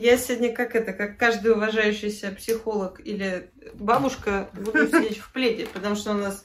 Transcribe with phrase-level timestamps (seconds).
[0.00, 5.96] Я сегодня как это, как каждый уважающийся психолог или бабушка буду сидеть в пледе, потому
[5.96, 6.44] что у нас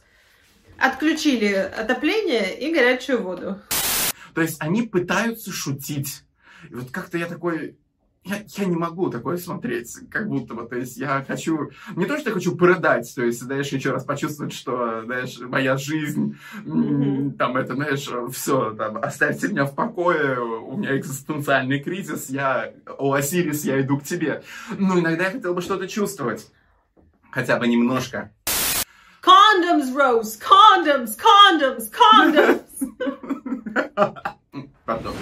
[0.77, 3.61] отключили отопление и горячую воду.
[4.33, 6.23] То есть они пытаются шутить.
[6.67, 7.77] И вот как-то я такой,
[8.25, 12.17] я, я не могу такое смотреть, как будто бы, то есть я хочу, не то,
[12.17, 17.33] что я хочу порыдать, то есть, знаешь, еще раз почувствовать, что, знаешь, моя жизнь, mm-hmm.
[17.33, 23.13] там, это, знаешь, все, там, оставьте меня в покое, у меня экзистенциальный кризис, я, о,
[23.13, 24.43] Осирис, я иду к тебе.
[24.77, 26.49] Но иногда я хотел бы что-то чувствовать,
[27.29, 28.31] хотя бы немножко.
[29.21, 32.63] Condoms, Rose, condoms, condoms, condoms.
[34.85, 35.13] Пардон.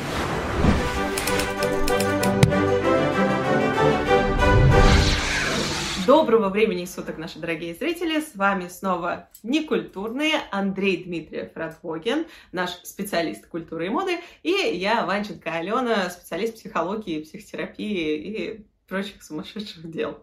[6.12, 8.20] Доброго времени суток, наши дорогие зрители!
[8.20, 15.50] С вами снова некультурные Андрей Дмитриев Радвогин, наш специалист культуры и моды, и я, Ванченко
[15.50, 20.22] Алена, специалист психологии, психотерапии и прочих сумасшедших дел.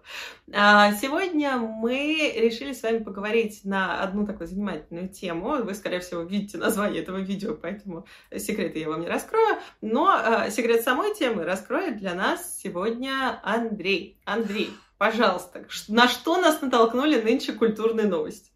[0.53, 5.63] А, сегодня мы решили с вами поговорить на одну такую занимательную тему.
[5.63, 8.05] Вы, скорее всего, видите название этого видео, поэтому
[8.37, 9.57] секреты я вам не раскрою.
[9.81, 14.21] Но а, секрет самой темы раскроет для нас сегодня Андрей.
[14.27, 14.69] Андрей,
[14.99, 18.51] Пожалуйста, на что нас натолкнули нынче культурные новости?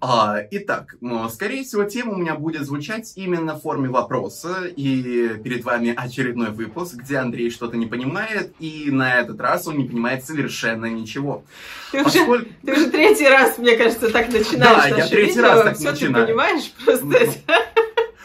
[0.00, 0.94] А, итак,
[1.30, 4.64] скорее всего, тема у меня будет звучать именно в форме вопроса.
[4.76, 9.78] И перед вами очередной выпуск, где Андрей что-то не понимает, и на этот раз он
[9.78, 11.42] не понимает совершенно ничего.
[11.90, 12.32] Ты, Поскольку...
[12.32, 14.90] уже, ты уже третий раз, мне кажется, так начинаешь.
[14.90, 16.26] Да, я третий раз так Все начинаю.
[16.26, 17.28] ты понимаешь просто.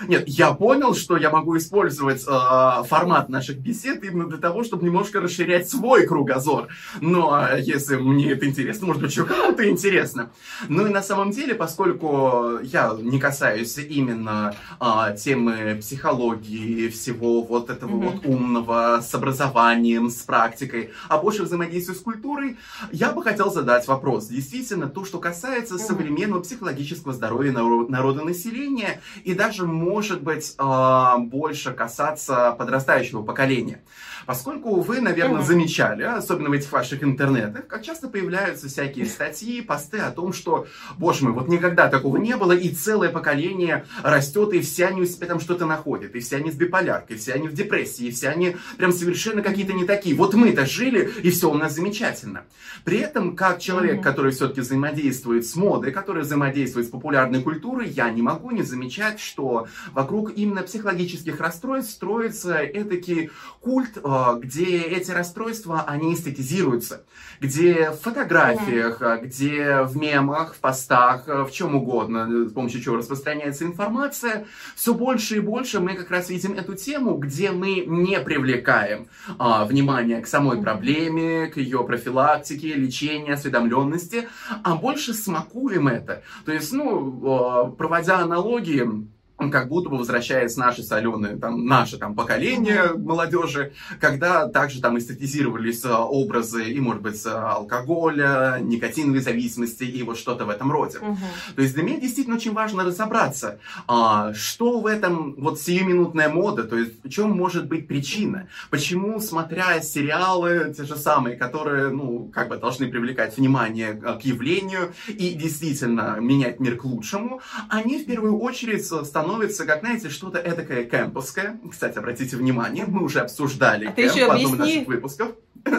[0.08, 4.86] Нет, я понял, что я могу использовать э, формат наших бесед именно для того, чтобы
[4.86, 6.70] немножко расширять свой кругозор.
[7.02, 10.32] Но если мне это интересно, может быть, еще кому-то интересно.
[10.70, 17.70] Ну и на самом деле, поскольку я не касаюсь именно э, темы психологии, всего вот
[17.70, 18.12] этого mm-hmm.
[18.12, 22.58] вот умного, с образованием, с практикой, а больше взаимодействия с культурой,
[22.92, 24.28] я бы хотел задать вопрос.
[24.28, 25.88] Действительно, то, что касается mm-hmm.
[25.88, 33.82] современного психологического здоровья народонаселения и даже может быть а, больше касаться подрастающего поколения.
[34.28, 40.00] Поскольку вы, наверное, замечали, особенно в этих ваших интернетах, как часто появляются всякие статьи, посты
[40.00, 40.68] о том, что,
[40.98, 45.06] боже мой, вот никогда такого не было, и целое поколение растет, и все они у
[45.06, 48.12] себя там что-то находят, и все они с биполяркой, и все они в депрессии, и
[48.12, 50.14] все они прям совершенно какие-то не такие.
[50.14, 52.44] Вот мы-то жили, и все у нас замечательно.
[52.84, 58.10] При этом, как человек, который все-таки взаимодействует с модой, который взаимодействует с популярной культурой, я
[58.10, 65.12] не могу не замечать, что вокруг именно психологических расстройств строится этакий культ а, где эти
[65.12, 67.06] расстройства, они эстетизируются,
[67.40, 69.26] где в фотографиях, mm-hmm.
[69.26, 74.46] где в мемах, в постах, в чем угодно, с помощью чего распространяется информация,
[74.76, 79.08] все больше и больше мы как раз видим эту тему, где мы не привлекаем
[79.38, 84.28] а, внимание к самой проблеме, к ее профилактике, лечению, осведомленности,
[84.64, 86.24] а больше смакуем это.
[86.46, 92.16] То есть, ну, а, проводя аналогии, как будто бы возвращается наше соленое, там, наше там
[92.16, 100.02] поколение молодежи, когда также там эстетизировались а, образы и, может быть, алкоголя, никотиновой зависимости и
[100.04, 100.98] вот что-то в этом роде.
[100.98, 101.18] Угу.
[101.56, 106.64] То есть для меня действительно очень важно разобраться, а, что в этом вот сиюминутная мода,
[106.64, 112.32] то есть в чем может быть причина, почему, смотря сериалы, те же самые, которые, ну,
[112.34, 118.00] как бы должны привлекать внимание а, к явлению и действительно менять мир к лучшему, они
[118.00, 121.60] в первую очередь становятся становится, как, знаете, что-то эдакое кемповское.
[121.70, 125.32] Кстати, обратите внимание, мы уже обсуждали а кемп в одном из наших выпусков.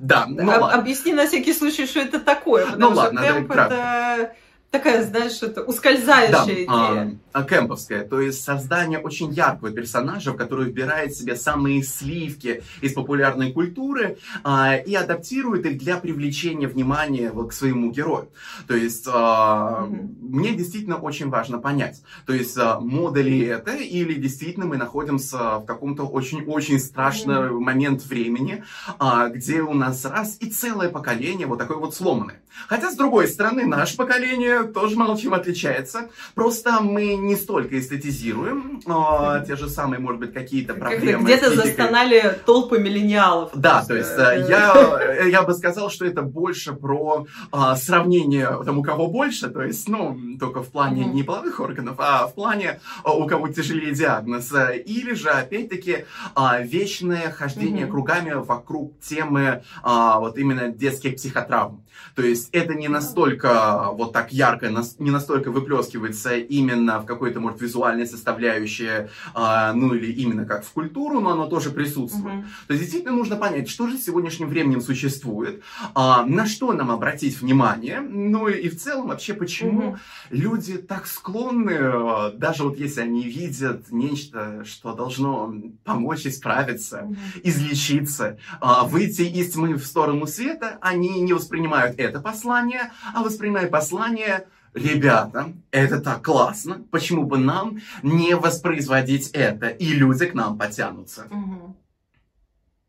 [0.00, 0.72] Да, ну ладно.
[0.72, 2.66] Объясни на всякий случай, что это такое.
[2.76, 4.34] Ну ладно, кемп это
[4.70, 7.18] такая, знаешь, это ускользающая да, идея.
[7.32, 13.52] А, кемповская, то есть создание очень яркого персонажа, который выбирает себе самые сливки из популярной
[13.52, 18.28] культуры а, и адаптирует их для привлечения внимания вот, к своему герою.
[18.66, 20.16] То есть а, mm-hmm.
[20.20, 25.58] мне действительно очень важно понять, то есть а, мода ли это или действительно мы находимся
[25.58, 27.60] в каком-то очень-очень страшный mm-hmm.
[27.60, 28.64] момент времени,
[28.98, 32.42] а, где у нас раз и целое поколение вот такое вот сломанное.
[32.66, 36.08] Хотя, с другой стороны, наше поколение тоже мало чем отличается.
[36.34, 41.24] Просто мы не столько эстетизируем а, те же самые, может быть, какие-то проблемы.
[41.24, 43.50] Где-то застонали толпы миллениалов.
[43.54, 48.78] Да, то есть э, я, я бы сказал, что это больше про а, сравнение там,
[48.78, 51.12] у кого больше, то есть, ну, только в плане mm-hmm.
[51.12, 54.52] не половых органов, а в плане а, у кого тяжелее диагноз.
[54.86, 56.04] Или же, опять-таки,
[56.34, 57.90] а, вечное хождение mm-hmm.
[57.90, 61.84] кругами вокруг темы а, вот именно детских психотравм.
[62.14, 67.40] То есть это не настолько вот так я ярко, не настолько выплескивается именно в какой-то,
[67.40, 72.36] может, визуальной составляющей, а, ну или именно как в культуру, но оно тоже присутствует.
[72.36, 72.66] Mm-hmm.
[72.66, 75.62] То есть действительно нужно понять, что же сегодняшним временем существует,
[75.94, 79.98] а, на что нам обратить внимание, ну и в целом вообще почему mm-hmm.
[80.30, 85.54] люди так склонны, а, даже вот если они видят нечто, что должно
[85.84, 87.40] помочь исправиться, mm-hmm.
[87.44, 88.38] излечиться,
[88.84, 94.37] выйти из тьмы в сторону света, они не воспринимают это послание, а воспринимают послание
[94.74, 101.26] ребята, это так классно, почему бы нам не воспроизводить это, и люди к нам потянутся.
[101.30, 101.76] Угу.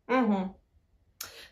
[0.08, 0.56] Угу.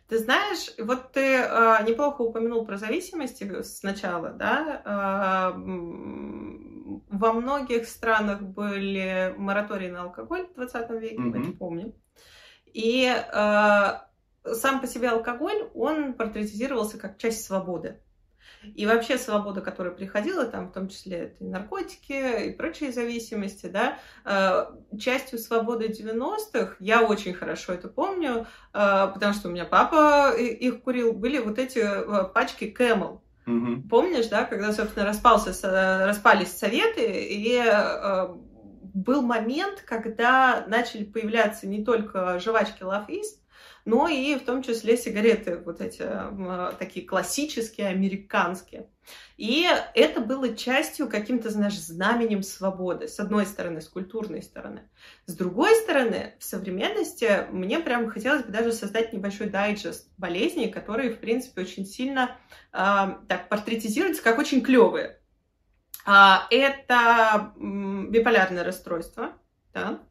[0.07, 4.81] Ты знаешь, вот ты э, неплохо упомянул про зависимости сначала, да?
[4.85, 5.57] Э,
[7.09, 11.19] во многих странах были моратории на алкоголь в 20 веке, mm-hmm.
[11.19, 11.93] мы это помним.
[12.73, 17.99] И э, сам по себе алкоголь, он портретизировался как часть свободы.
[18.75, 23.99] И вообще свобода, которая приходила, там в том числе и наркотики, и прочие зависимости, да,
[24.25, 30.33] э, частью свободы 90-х, я очень хорошо это помню, э, потому что у меня папа
[30.37, 33.19] их курил, были вот эти э, пачки Camel.
[33.45, 33.87] Угу.
[33.89, 35.51] Помнишь, да, когда, собственно, распался,
[36.05, 37.63] распались советы, и
[38.93, 43.39] был момент, когда начали появляться не только жвачки Love East,
[43.87, 46.03] но и в том числе сигареты, вот эти
[46.77, 48.89] такие классические, американские.
[49.37, 54.81] И это было частью, каким-то, знаешь, знаменем свободы, с одной стороны, с культурной стороны.
[55.25, 61.11] С другой стороны, в современности мне прям хотелось бы даже создать небольшой дайджест болезней, которые,
[61.11, 62.35] в принципе, очень сильно
[62.73, 62.77] э,
[63.29, 65.21] так портретизируются как очень клевые.
[66.05, 69.31] А, это биполярное расстройство,
[69.73, 70.01] да,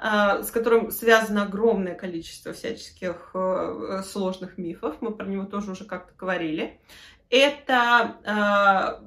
[0.00, 4.96] с которым связано огромное количество всяческих э, сложных мифов.
[5.00, 6.80] Мы про него тоже уже как-то говорили.
[7.28, 9.02] Это а,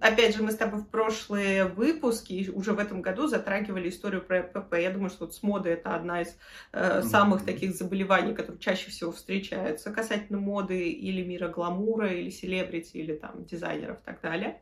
[0.00, 4.42] опять же, мы с тобой в прошлые выпуски, уже в этом году затрагивали историю про
[4.42, 4.74] ПП.
[4.74, 6.36] Я думаю, что вот с модой это одна из
[6.72, 12.96] э, самых таких заболеваний, которые чаще всего встречаются касательно моды или мира гламура, или селебрити,
[12.96, 14.60] или там дизайнеров и так далее.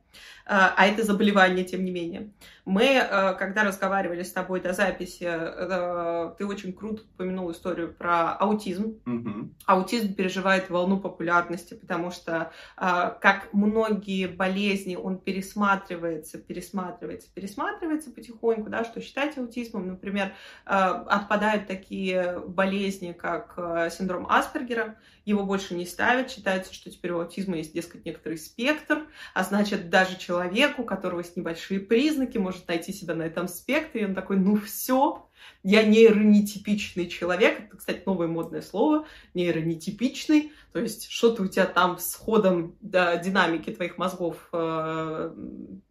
[0.49, 2.31] Э, а это заболевание, тем не менее.
[2.65, 8.33] Мы, э, когда разговаривали с тобой до записи, э, ты очень круто упомянул историю про
[8.33, 8.99] аутизм.
[9.07, 9.49] Mm-hmm.
[9.65, 18.69] Аутизм переживает волну популярности, потому что, э, как многие болезни, он пересматривается, пересматривается, пересматривается потихоньку,
[18.69, 19.89] да, что считать аутизмом.
[19.89, 20.33] Например,
[20.67, 24.97] э, отпадают такие болезни, как э, синдром Аспергера,
[25.29, 29.91] его больше не ставят, считается, что теперь у аутизма есть, дескать, некоторый спектр, а значит,
[29.91, 34.15] даже человек, у которого есть небольшие признаки, может найти себя на этом спектре, и он
[34.15, 35.29] такой, ну все,
[35.63, 37.61] я нейронетипичный человек.
[37.61, 39.07] Это, кстати, новое модное слово.
[39.35, 40.53] Нейронетипичный.
[40.73, 45.35] То есть что-то у тебя там с ходом да, динамики твоих мозгов э,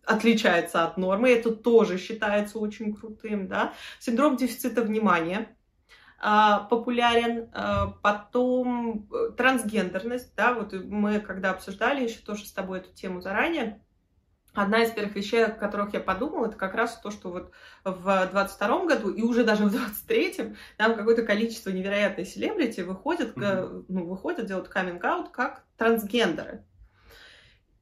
[0.06, 1.30] отличается от нормы.
[1.30, 3.48] Это тоже считается очень крутым.
[3.48, 3.74] Да?
[4.00, 5.56] Синдром дефицита внимания
[6.20, 7.50] популярен.
[7.54, 10.36] Э, потом э, трансгендерность.
[10.36, 10.54] Да?
[10.54, 13.82] Вот мы когда обсуждали еще тоже с тобой эту тему заранее,
[14.58, 17.52] Одна из первых вещей, о которых я подумала, это как раз то, что вот
[17.84, 23.86] в 22 году и уже даже в 23-м там какое-то количество невероятной селебрити выходят, mm-hmm.
[23.88, 26.66] ну, выходят, делают каминг-аут как трансгендеры.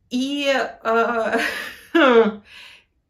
[0.10, 1.40] И э,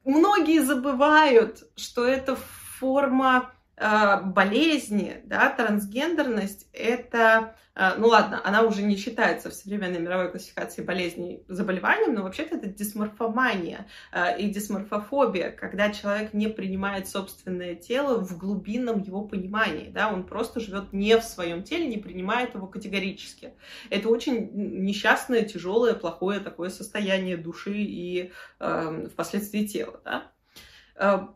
[0.03, 8.95] многие забывают, что это форма болезни, да, трансгендерность, это а, ну ладно, она уже не
[8.95, 15.91] считается в современной мировой классификации болезней заболеванием, но вообще-то это дисморфомания а, и дисморфофобия, когда
[15.91, 21.23] человек не принимает собственное тело в глубинном его понимании, да, он просто живет не в
[21.23, 23.55] своем теле, не принимает его категорически.
[23.89, 30.31] Это очень несчастное, тяжелое, плохое такое состояние души и э, впоследствии тела, да.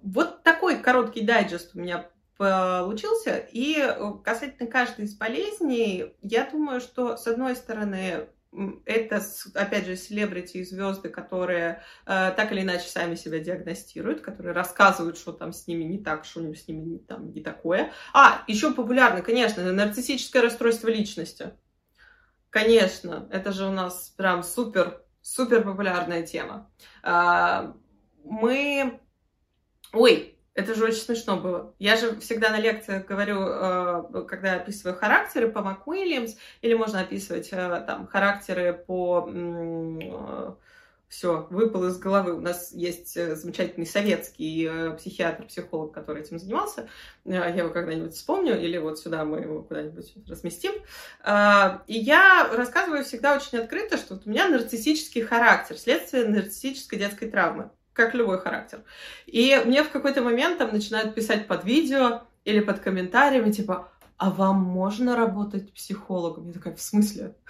[0.04, 3.38] Вот такой короткий дайджест у меня получился.
[3.52, 8.30] И э, касательно каждой из болезней, я думаю, что, с одной стороны,
[8.86, 9.22] это,
[9.56, 15.18] опять же, селебрити и звезды, которые э, так или иначе сами себя диагностируют, которые рассказывают,
[15.18, 17.92] что там с ними не так, что с ними не, там, не такое.
[18.14, 21.52] А, еще популярно, конечно, нарциссическое расстройство личности.
[22.50, 26.72] Конечно, это же у нас прям супер, супер популярная тема.
[27.04, 27.74] Э,
[28.24, 29.02] мы...
[29.92, 31.74] Ой, это же очень смешно было.
[31.80, 37.50] Я же всегда на лекциях говорю, э, когда описываю характеры по МакУильямс, или можно описывать
[37.52, 39.28] э, там характеры по
[41.10, 42.36] все, выпал из головы.
[42.36, 46.88] У нас есть э, замечательный советский э, психиатр, психолог, который этим занимался.
[47.26, 50.72] Э, я его когда-нибудь вспомню, или вот сюда мы его куда-нибудь разместим.
[50.72, 57.30] И я рассказываю всегда очень открыто, что вот у меня нарциссический характер, следствие нарциссической детской
[57.30, 58.84] травмы, как любой характер.
[59.26, 64.30] И мне в какой-то момент там начинают писать под видео или под комментариями, типа, а
[64.30, 66.48] вам можно работать психологом?
[66.48, 67.36] Я такая, в смысле?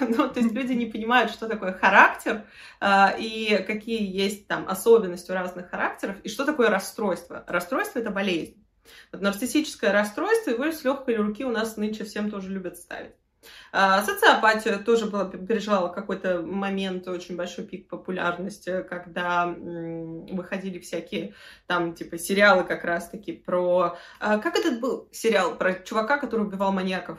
[0.00, 2.44] Ну, то есть люди не понимают, что такое характер
[2.78, 7.42] а, и какие есть там особенности у разных характеров, и что такое расстройство.
[7.48, 8.64] Расстройство— это болезнь.
[9.10, 13.14] Вот нарциссическое расстройство его с легкой руки у нас нынче всем тоже любят ставить.
[13.70, 21.34] А, социопатия тоже была, переживала какой-то момент, очень большой пик популярности, когда выходили всякие
[21.66, 23.96] там типа сериалы как раз-таки про...
[24.20, 27.18] А, как этот был сериал про чувака, который убивал маньяков?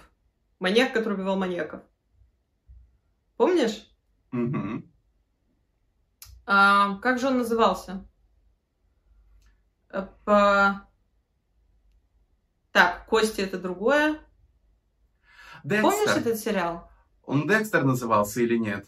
[0.59, 1.81] Маньяк, который убивал маньяков.
[3.37, 3.87] Помнишь?
[4.33, 4.83] Угу.
[6.45, 8.05] А, как же он назывался?
[9.89, 10.87] Э, по...
[12.71, 14.19] Так, Кости это другое.
[15.63, 15.91] Декстер.
[15.91, 16.89] Помнишь этот сериал?
[17.25, 18.85] Он Декстер назывался или нет?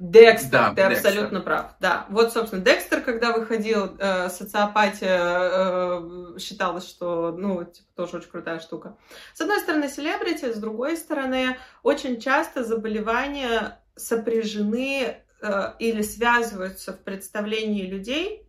[0.00, 1.10] Декстер, да, ты Декстер.
[1.10, 1.74] абсолютно прав.
[1.78, 8.30] Да, вот, собственно, Декстер, когда выходил, э, социопатия э, считалось, что, ну, типа, тоже очень
[8.30, 8.96] крутая штука.
[9.34, 17.04] С одной стороны, селебрити, с другой стороны, очень часто заболевания сопряжены э, или связываются в
[17.04, 18.48] представлении людей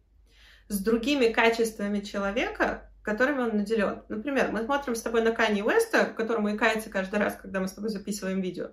[0.70, 4.04] с другими качествами человека, которыми он наделен.
[4.10, 7.74] Например, мы смотрим с тобой на Канни Уэста, которому икается каждый раз, когда мы с
[7.74, 8.68] тобой записываем видео.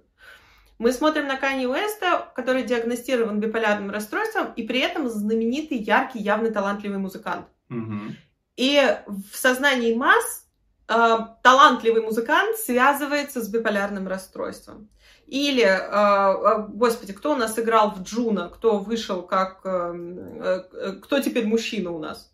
[0.78, 6.50] Мы смотрим на Канни Уэста, который диагностирован биполярным расстройством, и при этом знаменитый, яркий, явный,
[6.50, 7.46] талантливый музыкант.
[7.70, 8.12] Mm-hmm.
[8.56, 10.46] И в сознании масс
[10.88, 14.88] э, талантливый музыкант связывается с биполярным расстройством.
[15.26, 19.60] Или, э, э господи, кто у нас играл в Juno, кто вышел как...
[19.64, 22.32] Э, э, кто теперь мужчина у нас?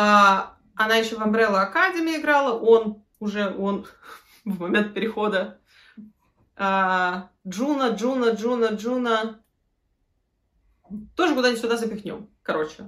[0.00, 3.86] Э, она еще в Umbrella Academy играла, он уже, он
[4.44, 5.58] в момент перехода
[6.56, 9.40] а, Juno, Juno, Juno, Juno.
[11.16, 12.86] Тоже куда-нибудь сюда запихнем, короче.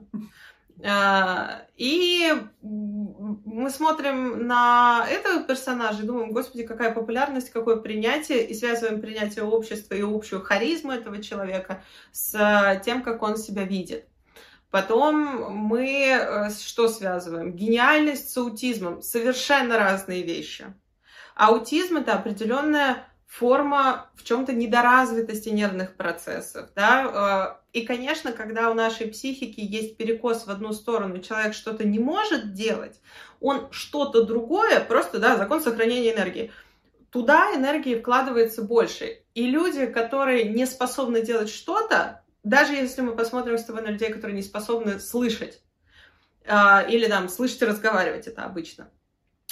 [0.85, 8.55] А, и мы смотрим на этого персонажа и думаем, господи, какая популярность, какое принятие, и
[8.55, 14.07] связываем принятие общества и общую харизму этого человека с тем, как он себя видит.
[14.73, 17.53] Потом мы э, что связываем?
[17.53, 19.03] Гениальность с аутизмом.
[19.03, 20.65] Совершенно разные вещи.
[21.35, 28.75] Аутизм это определенная форма в чем-то недоразвитости нервных процессов, да, э, и, конечно, когда у
[28.75, 33.01] нашей психики есть перекос в одну сторону, человек что-то не может делать,
[33.41, 36.53] он что-то другое, просто, да, закон сохранения энергии,
[37.11, 39.23] туда энергии вкладывается больше.
[39.35, 44.13] И люди, которые не способны делать что-то, даже если мы посмотрим с тобой на людей,
[44.13, 45.63] которые не способны слышать,
[46.45, 48.91] э, или там слышать и разговаривать, это обычно–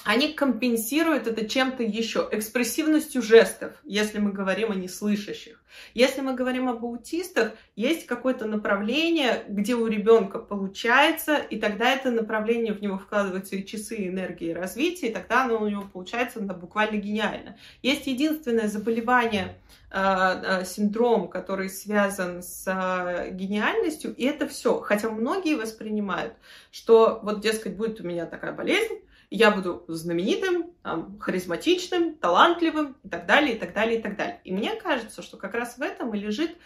[0.05, 5.63] они компенсируют это чем-то еще, экспрессивностью жестов, если мы говорим о неслышащих.
[5.95, 12.11] Если мы говорим об аутистах, есть какое-то направление, где у ребенка получается, и тогда это
[12.11, 16.55] направление в него вкладываются и часы энергии развития, и тогда оно у него получается да,
[16.55, 17.57] буквально гениально.
[17.83, 19.57] Есть единственное заболевание,
[19.91, 24.81] э, э, синдром, который связан с э, гениальностью, и это все.
[24.81, 26.35] Хотя многие воспринимают,
[26.73, 29.01] что вот, дескать, будет у меня такая болезнь,
[29.31, 34.41] я буду знаменитым, там, харизматичным, талантливым и так далее, и так далее, и так далее.
[34.45, 36.57] И мне кажется, что как раз в этом и лежит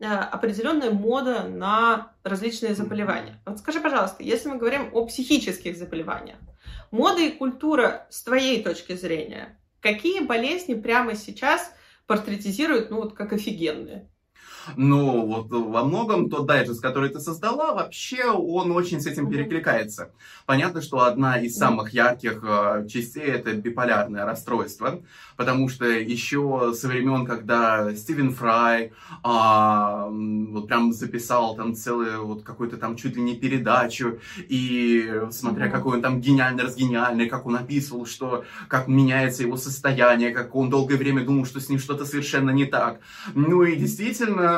[0.00, 3.40] э, определенная мода на различные заболевания.
[3.44, 6.38] Вот скажи, пожалуйста, если мы говорим о психических заболеваниях,
[6.90, 11.74] мода и культура с твоей точки зрения, какие болезни прямо сейчас
[12.06, 14.08] портретизируют, ну вот как офигенные?
[14.76, 20.10] Ну, вот во многом тот дайджест, который ты создала, вообще он очень с этим перекликается.
[20.46, 25.00] Понятно, что одна из самых ярких э, частей это биполярное расстройство,
[25.36, 28.92] потому что еще со времен, когда Стивен Фрай
[29.22, 34.18] а, вот прям записал там целую вот какую-то там чуть ли не передачу,
[34.48, 40.30] и смотря какой он там гениальный, разгениальный, как он описывал, что как меняется его состояние,
[40.30, 43.00] как он долгое время думал, что с ним что-то совершенно не так.
[43.34, 44.53] Ну и действительно,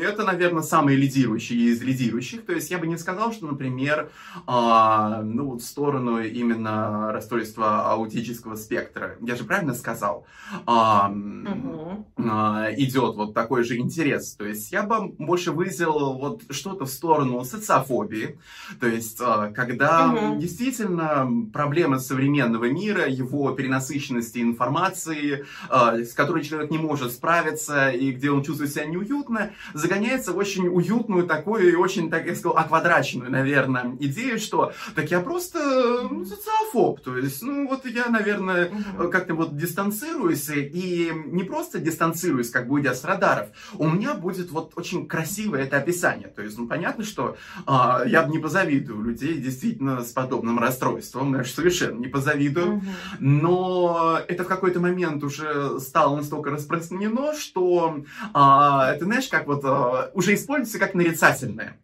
[0.00, 2.44] это, наверное, самый лидирующий из лидирующих.
[2.44, 4.10] То есть я бы не сказал, что, например,
[4.46, 9.16] а, ну, в сторону именно расстройства аутического спектра.
[9.20, 10.26] Я же правильно сказал?
[10.62, 12.06] Угу.
[12.18, 14.34] а, идет вот такой же интерес.
[14.34, 18.38] То есть я бы больше выделил вот что-то в сторону социофобии.
[18.80, 20.40] То есть а, когда угу.
[20.40, 28.30] действительно проблемы современного мира, его перенасыщенности информации, с которой человек не может справиться и где
[28.30, 32.56] он чувствует себя неуютно, уютно, загоняется в очень уютную такую и очень, так я сказал,
[32.56, 38.70] оквадраченную, наверное, идею, что так я просто ну, социофоб, то есть, ну вот я, наверное,
[39.10, 44.50] как-то вот дистанцируюсь и не просто дистанцируюсь, как бы идя с радаров, у меня будет
[44.50, 49.02] вот очень красивое это описание, то есть, ну понятно, что а, я бы не позавидую
[49.02, 52.82] людей действительно с подобным расстройством, знаешь, совершенно не позавидую,
[53.18, 59.64] но это в какой-то момент уже стало настолько распространено, что а, это, знаешь, как вот
[59.64, 61.76] а, уже используется как нарицательное.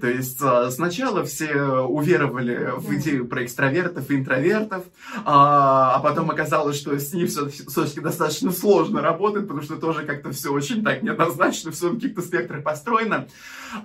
[0.00, 4.84] То есть а, сначала все уверовали в идею про экстравертов и интровертов,
[5.24, 10.32] а, а потом оказалось, что с ним все-таки достаточно сложно работать, потому что тоже как-то
[10.32, 13.26] все очень так неоднозначно, все в каких-то спектрах построено.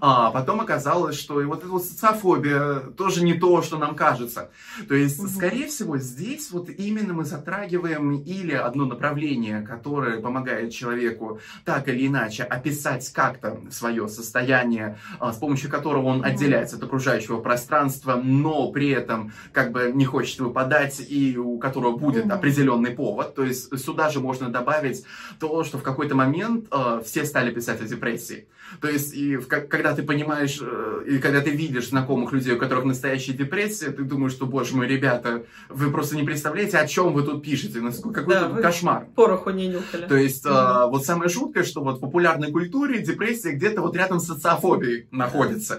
[0.02, 4.50] А потом оказалось, что и вот эта вот социофобия тоже не то, что нам кажется.
[4.88, 5.30] То есть, угу.
[5.30, 12.08] скорее всего, здесь вот именно мы затрагиваем или одно направление, которое помогает человеку так или
[12.08, 18.72] иначе описать как-то свое состояние, с помощью которого которого он отделяется от окружающего пространства, но
[18.72, 23.36] при этом как бы не хочет выпадать и у которого будет определенный повод.
[23.36, 25.04] То есть сюда же можно добавить
[25.40, 28.48] то, что в какой-то момент э, все стали писать о депрессии.
[28.82, 32.58] То есть, и в, когда ты понимаешь, э, и когда ты видишь знакомых людей, у
[32.58, 37.14] которых настоящая депрессия, ты думаешь, что, боже мой, ребята, вы просто не представляете, о чем
[37.14, 37.80] вы тут пишете,
[38.14, 39.06] какой да, кошмар.
[39.16, 40.08] Пороху не нюхали.
[40.08, 40.88] То есть, mm-hmm.
[40.88, 45.08] э, вот самое жуткое, что вот в популярной культуре депрессия где-то вот рядом с социофобией
[45.12, 45.75] находится.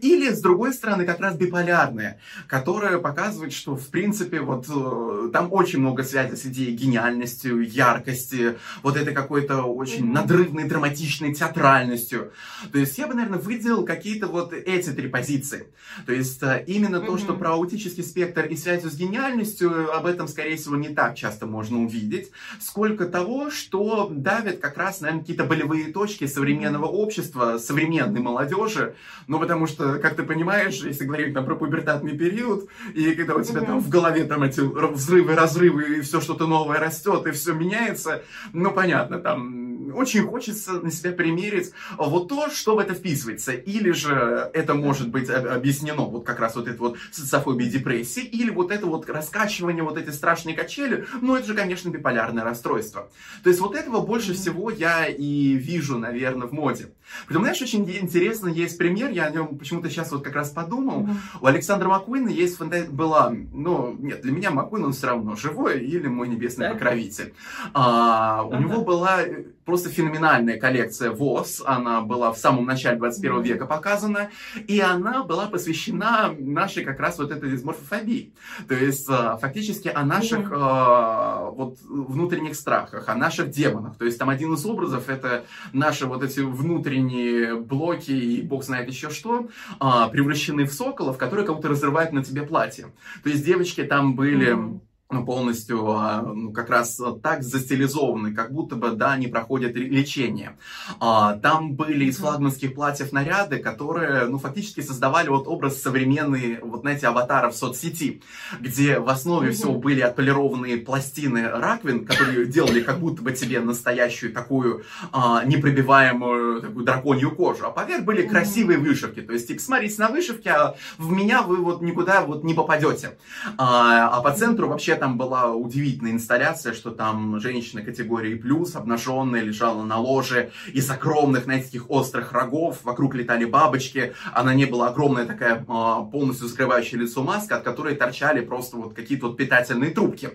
[0.00, 5.52] Или, с другой стороны, как раз биполярная, которая показывает, что, в принципе, вот э, там
[5.52, 12.32] очень много связи с идеей гениальностью, яркости, вот этой какой-то очень надрывной, драматичной театральностью.
[12.72, 15.66] То есть я бы, наверное, выделил какие-то вот эти три позиции.
[16.06, 17.06] То есть э, именно mm-hmm.
[17.06, 21.16] то, что про аутический спектр и связью с гениальностью, об этом, скорее всего, не так
[21.16, 27.58] часто можно увидеть, сколько того, что давит как раз, наверное, какие-то болевые точки современного общества,
[27.58, 28.94] современной молодежи.
[29.26, 33.42] Ну, потому что, как ты понимаешь, если говорить там про пубертатный период, и когда у
[33.42, 33.66] тебя mm-hmm.
[33.66, 38.22] там в голове там эти взрывы, разрывы, и все что-то новое растет, и все меняется,
[38.52, 39.67] ну, понятно, там
[39.98, 43.52] очень хочется на себя примерить вот то, что в это вписывается.
[43.52, 48.50] Или же это может быть объяснено вот как раз вот это вот социофобия депрессии, или
[48.50, 53.10] вот это вот раскачивание, вот эти страшные качели, ну это же, конечно, биполярное расстройство.
[53.42, 56.92] То есть вот этого больше всего я и вижу, наверное, в моде.
[57.26, 61.02] Притом, знаешь, очень интересно есть пример, я о нем почему-то сейчас вот как раз подумал.
[61.02, 61.16] Mm-hmm.
[61.40, 62.86] У Александра Маккуина есть фанта...
[62.88, 66.74] была, ну, нет, для меня Маккуин, он все равно живой или мой небесный да?
[66.74, 67.34] покровитель.
[67.72, 69.20] А, у него была
[69.68, 73.42] просто феноменальная коллекция ВОЗ, она была в самом начале 21 mm-hmm.
[73.42, 74.30] века показана,
[74.66, 78.32] и она была посвящена нашей как раз вот этой дисморфофобии.
[78.66, 81.54] То есть а, фактически о наших mm-hmm.
[81.54, 83.98] вот внутренних страхах, о наших демонах.
[83.98, 88.88] То есть там один из образов это наши вот эти внутренние блоки и бог знает
[88.88, 89.50] еще что,
[89.80, 92.86] а, превращены в соколов, которые кого-то разрывают на тебе платье.
[93.22, 94.54] То есть девочки там были...
[94.54, 100.58] Mm-hmm полностью а, ну, как раз так застилизованы, как будто бы, да, они проходят лечение.
[101.00, 106.82] А, там были из флагманских платьев наряды, которые, ну, фактически создавали вот образ современный, вот,
[106.82, 108.22] знаете, аватаров соцсети,
[108.60, 114.32] где в основе всего были отполированные пластины раковин, которые делали как будто бы тебе настоящую
[114.32, 119.20] такую а, непробиваемую такую драконью кожу, а поверх были красивые вышивки.
[119.20, 123.16] То есть, типа, смотрите на вышивки, а в меня вы вот никуда вот не попадете.
[123.56, 129.40] А, а по центру вообще там была удивительная инсталляция, что там женщина категории плюс, обнаженная,
[129.40, 134.66] лежала на ложе, из огромных, знаете, таких острых рогов, вокруг летали бабочки, а на ней
[134.66, 139.36] была огромная такая а, полностью скрывающая лицо маска, от которой торчали просто вот какие-то вот
[139.36, 140.30] питательные трубки,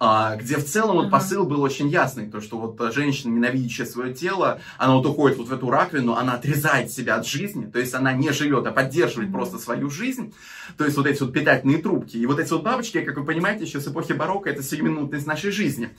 [0.00, 4.14] а, где в целом вот посыл был очень ясный, то, что вот женщина, ненавидящая свое
[4.14, 7.94] тело, она вот уходит вот в эту раковину, она отрезает себя от жизни, то есть
[7.94, 10.34] она не живет, а поддерживает просто свою жизнь,
[10.76, 13.64] то есть вот эти вот питательные трубки, и вот эти вот бабочки, как вы понимаете,
[13.64, 15.90] еще с эпохи барокко это сиюминутность нашей жизни.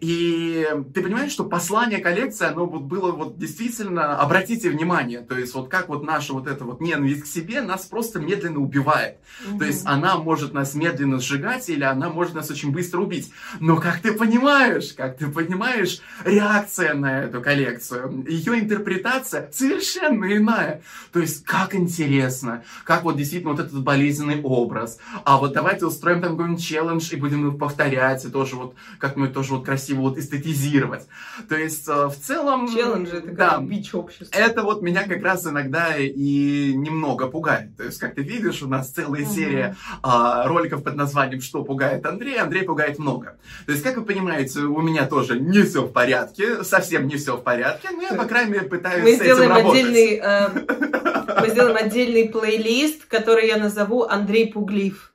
[0.00, 5.54] И ты понимаешь, что послание коллекции, оно вот было вот действительно, обратите внимание, то есть
[5.54, 9.16] вот как вот наша вот эта вот ненависть к себе нас просто медленно убивает.
[9.48, 9.58] Угу.
[9.58, 13.30] То есть она может нас медленно сжигать или она может нас очень быстро убить.
[13.60, 20.82] Но как ты понимаешь, как ты понимаешь, реакция на эту коллекцию, ее интерпретация совершенно иная.
[21.12, 24.98] То есть как интересно, как вот действительно вот этот болезненный образ.
[25.24, 29.32] А вот давайте устроим там какой-нибудь челлендж и будем их повторять, и тоже вот как-нибудь
[29.32, 31.06] тоже вот красиво вот эстетизировать.
[31.48, 32.68] То есть э, в целом...
[32.72, 34.36] Челленджи, это да, как бич общества.
[34.36, 37.76] Это вот меня как раз иногда и немного пугает.
[37.76, 39.32] То есть, как ты видишь, у нас целая угу.
[39.32, 42.38] серия а, роликов под названием «Что пугает Андрей?».
[42.38, 43.36] Андрей пугает много.
[43.66, 47.36] То есть, как вы понимаете, у меня тоже не все в порядке, совсем не все
[47.36, 49.84] в порядке, но я, по крайней мере, пытаюсь Мы с этим работать.
[49.84, 55.12] Отдельный, э, мы сделаем отдельный плейлист, который я назову «Андрей Пуглив».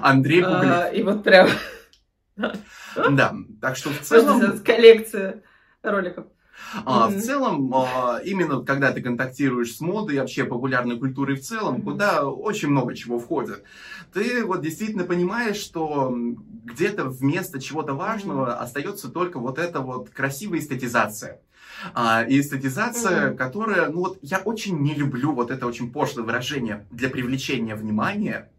[0.00, 0.72] Андрей а, Пуглив.
[0.72, 1.48] А, и вот прям...
[2.36, 4.58] Да, так что в целом...
[4.60, 5.42] Коллекция
[5.82, 6.26] роликов.
[6.84, 7.16] А, mm-hmm.
[7.16, 11.82] В целом, а, именно когда ты контактируешь с модой, вообще популярной культурой в целом, mm-hmm.
[11.82, 13.62] куда очень много чего входит,
[14.12, 16.14] ты вот действительно понимаешь, что
[16.64, 18.58] где-то вместо чего-то важного mm-hmm.
[18.58, 21.40] остается только вот эта вот красивая эстетизация.
[21.94, 23.36] А, и эстетизация, mm-hmm.
[23.36, 28.50] которая, ну вот я очень не люблю вот это очень пошлое выражение для привлечения внимания,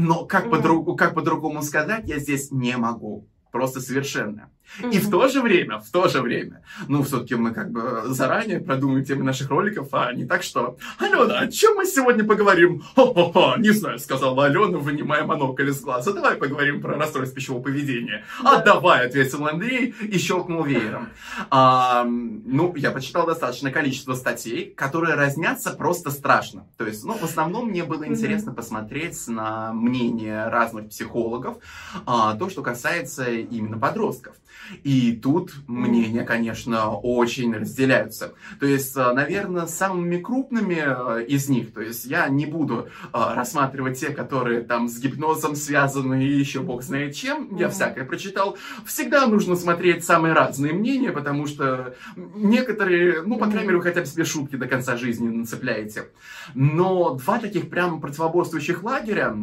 [0.00, 0.50] но как, mm-hmm.
[0.50, 3.26] по-другому, как по-другому сказать, я здесь не могу.
[3.52, 4.50] Просто совершенно.
[4.78, 8.60] И в то же время, в то же время, ну, все-таки мы как бы заранее
[8.60, 13.56] продумаем темы наших роликов, а не так, что «Алена, о чем мы сегодня поговорим?» «Хо-хо-хо,
[13.58, 16.12] не знаю», сказала Алена, вынимая монокль из глаза.
[16.12, 18.24] «Давай поговорим про расстройство пищевого поведения».
[18.42, 21.10] «А давай», ответил Андрей и щелкнул веером.
[21.50, 26.66] А, ну, я почитал достаточное количество статей, которые разнятся просто страшно.
[26.76, 31.58] То есть, ну, в основном мне было интересно посмотреть на мнение разных психологов,
[32.06, 34.36] а, то, что касается именно подростков.
[34.82, 38.34] И тут мнения, конечно, очень разделяются.
[38.58, 40.78] То есть, э, наверное, самыми крупными
[41.20, 45.56] э, из них, то есть я не буду э, рассматривать те, которые там с гипнозом
[45.56, 48.56] связаны и еще бог знает чем, я всякое прочитал.
[48.86, 54.00] Всегда нужно смотреть самые разные мнения, потому что некоторые, ну, по крайней мере, вы хотя
[54.00, 56.06] бы себе шутки до конца жизни нацепляете.
[56.54, 59.36] Но два таких прям противоборствующих лагеря,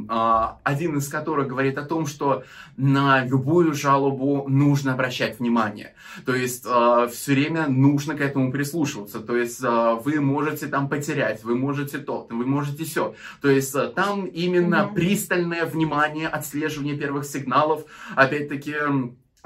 [0.63, 2.43] один из которых говорит о том, что
[2.75, 5.93] на любую жалобу нужно обращаться обращать внимание.
[6.25, 9.19] То есть э, все время нужно к этому прислушиваться.
[9.19, 13.15] То есть э, вы можете там потерять, вы можете то, вы можете все.
[13.41, 14.93] То есть э, там именно mm-hmm.
[14.93, 18.75] пристальное внимание, отслеживание первых сигналов, опять-таки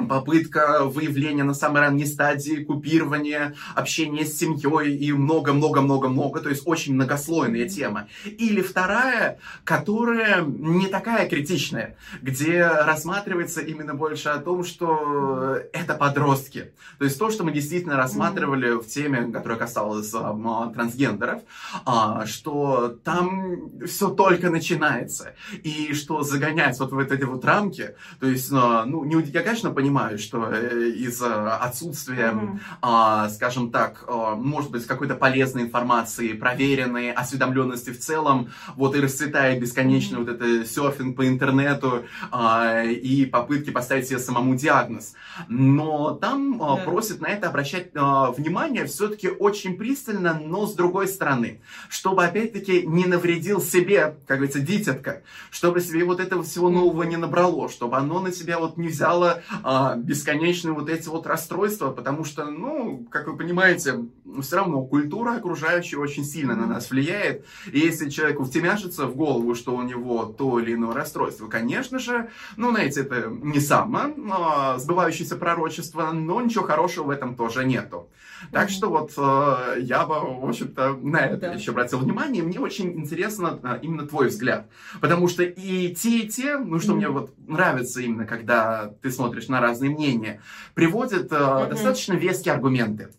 [0.07, 6.95] попытка выявления на самой ранней стадии, купирование, общение с семьей и много-много-много-много, то есть очень
[6.95, 8.07] многослойная тема.
[8.25, 16.73] Или вторая, которая не такая критичная, где рассматривается именно больше о том, что это подростки.
[16.97, 21.41] То есть то, что мы действительно рассматривали в теме, которая касалась а, трансгендеров,
[21.85, 28.27] а, что там все только начинается, и что загоняется вот в эти вот рамки, то
[28.27, 32.33] есть, а, ну, не, я, конечно, понимаю, понимаю, что э, из-за отсутствия,
[32.81, 33.29] mm-hmm.
[33.29, 39.59] скажем так, а, может быть, какой-то полезной информации, проверенной осведомленности в целом, вот и расцветает
[39.59, 40.25] бесконечно mm-hmm.
[40.25, 45.13] вот это серфинг по интернету а, и попытки поставить себе самому диагноз.
[45.49, 46.83] Но там yeah.
[46.85, 53.05] просят на это обращать внимание все-таки очень пристально, но с другой стороны, чтобы опять-таки не
[53.05, 58.19] навредил себе, как говорится, дитятка, чтобы себе вот этого всего нового не набрало, чтобы оно
[58.19, 63.27] на себя вот не взяло а, бесконечные вот эти вот расстройства, потому что, ну, как
[63.27, 64.05] вы понимаете,
[64.41, 67.45] все равно культура окружающая очень сильно на нас влияет.
[67.71, 72.29] И если человеку втемяшится в голову, что у него то или иное расстройство, конечно же,
[72.57, 78.09] ну, знаете, это не самое а, сбывающееся пророчество, но ничего хорошего в этом тоже нету.
[78.51, 81.53] Так что вот э, я бы, в общем-то, на это да.
[81.53, 82.41] еще обратил внимание.
[82.41, 84.67] Мне очень интересно именно твой взгляд.
[84.99, 86.95] Потому что и те, и те, ну что mm-hmm.
[86.95, 90.41] мне вот нравится именно, когда ты смотришь на разные мнения,
[90.73, 91.69] приводят mm-hmm.
[91.69, 93.09] достаточно веские аргументы.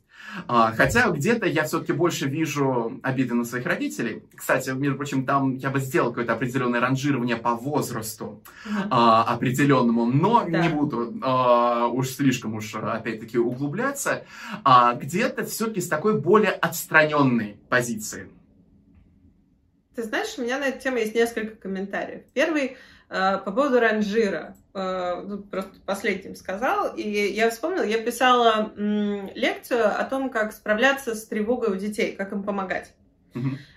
[0.48, 4.22] А, хотя где-то я все-таки больше вижу обиды на своих родителей.
[4.34, 8.88] Кстати, между прочим, там я бы сделал какое-то определенное ранжирование по возрасту uh-huh.
[8.90, 10.66] а, определенному, но да.
[10.66, 14.24] не буду а, уж слишком уж опять-таки углубляться.
[14.64, 18.28] А, где-то все-таки с такой более отстраненной позиции.
[19.94, 22.22] Ты знаешь, у меня на эту тему есть несколько комментариев.
[22.32, 22.78] Первый
[23.10, 24.56] э, по поводу ранжира.
[24.74, 26.96] Э, ну, просто последним сказал.
[26.96, 32.32] И я вспомнила, я писала лекцию о том, как справляться с тревогой у детей, как
[32.32, 32.94] им помогать.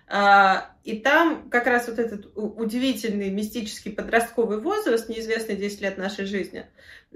[0.08, 6.26] А, и там как раз вот этот удивительный мистический подростковый возраст, неизвестный 10 лет нашей
[6.26, 6.68] жизни,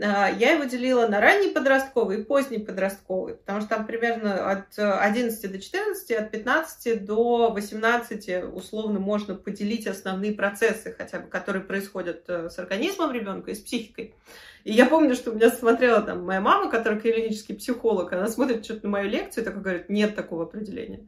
[0.02, 4.80] а, я его делила на ранний подростковый и поздний подростковый, потому что там примерно от
[4.80, 11.63] 11 до 14, от 15 до 18 условно можно поделить основные процессы, хотя бы, которые
[11.63, 14.15] происходят э, с организмом ребенка и с психикой.
[14.63, 18.65] И я помню, что у меня смотрела там моя мама, которая клинический психолог, она смотрит
[18.65, 21.08] что-то на мою лекцию и такая говорит, нет такого определения.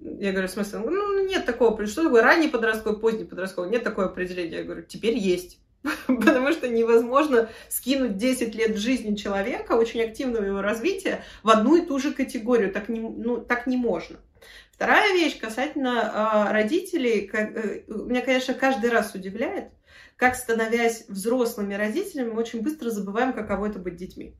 [0.00, 0.78] Я говорю, в смысле?
[0.78, 4.58] Ну, нет такого, что такое ранний подростковый, поздний подростковый, нет такого определения.
[4.58, 5.58] Я говорю, теперь есть.
[6.06, 11.86] потому что невозможно скинуть 10 лет жизни человека, очень активного его развития, в одну и
[11.86, 12.72] ту же категорию.
[12.72, 14.18] Так не, ну, так не можно.
[14.70, 17.26] Вторая вещь касательно э, родителей.
[17.26, 19.70] Как, э, меня, конечно, каждый раз удивляет,
[20.16, 24.34] как, становясь взрослыми родителями, мы очень быстро забываем, каково это быть детьми.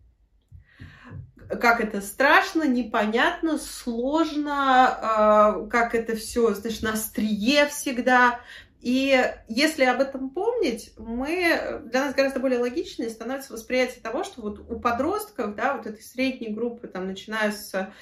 [1.60, 8.40] Как это страшно, непонятно, сложно, э, как это все, знаешь, на острие всегда.
[8.80, 14.42] И если об этом помнить, мы, для нас гораздо более логичнее становится восприятие того, что
[14.42, 17.92] вот у подростков, да, вот этой средней группы, там, начиная с...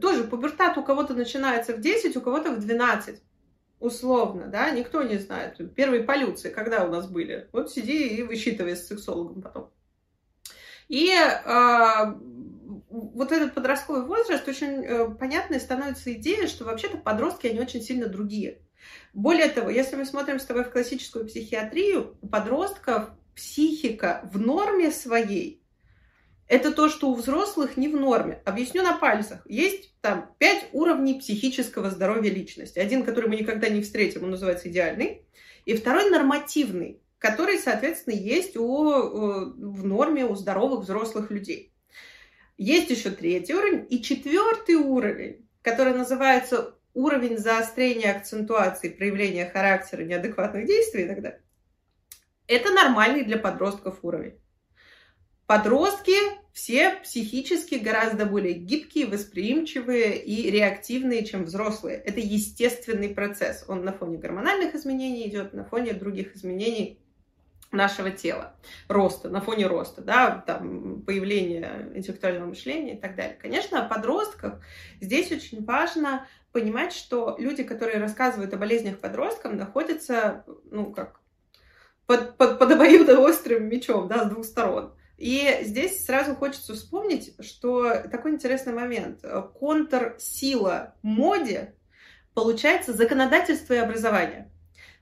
[0.00, 3.20] Тоже пубертат у кого-то начинается в 10, у кого-то в 12
[3.82, 5.60] условно, да, никто не знает.
[5.74, 7.48] Первые полюции, когда у нас были?
[7.52, 9.70] Вот сиди и высчитывай с сексологом потом.
[10.88, 12.14] И э,
[12.92, 18.06] вот этот подростковый возраст, очень э, понятной становится идея, что вообще-то подростки, они очень сильно
[18.06, 18.58] другие.
[19.14, 24.90] Более того, если мы смотрим с тобой в классическую психиатрию, у подростков психика в норме
[24.90, 25.62] своей
[26.52, 28.42] это то, что у взрослых не в норме.
[28.44, 29.40] Объясню на пальцах.
[29.46, 32.78] Есть там пять уровней психического здоровья личности.
[32.78, 35.22] Один, который мы никогда не встретим, он называется идеальный.
[35.64, 41.71] И второй нормативный, который, соответственно, есть у, э, в норме у здоровых взрослых людей.
[42.56, 50.66] Есть еще третий уровень и четвертый уровень, который называется уровень заострения акцентуации, проявления характера, неадекватных
[50.66, 51.38] действий иногда,
[52.46, 54.38] это нормальный для подростков уровень.
[55.46, 56.16] Подростки
[56.52, 61.96] все психически гораздо более гибкие, восприимчивые и реактивные, чем взрослые.
[61.96, 63.64] Это естественный процесс.
[63.68, 67.00] Он на фоне гормональных изменений идет, на фоне других изменений
[67.72, 68.54] нашего тела,
[68.86, 73.36] роста, на фоне роста, да, там, появления интеллектуального мышления и так далее.
[73.40, 74.60] Конечно, о подростках
[75.00, 81.20] здесь очень важно понимать, что люди, которые рассказывают о болезнях подросткам, находятся, ну, как
[82.06, 84.94] под, под, под обоюдоострым мечом, да, с двух сторон.
[85.16, 89.24] И здесь сразу хочется вспомнить, что такой интересный момент.
[89.54, 91.74] Контр-сила моде
[92.34, 94.51] получается законодательство и образование.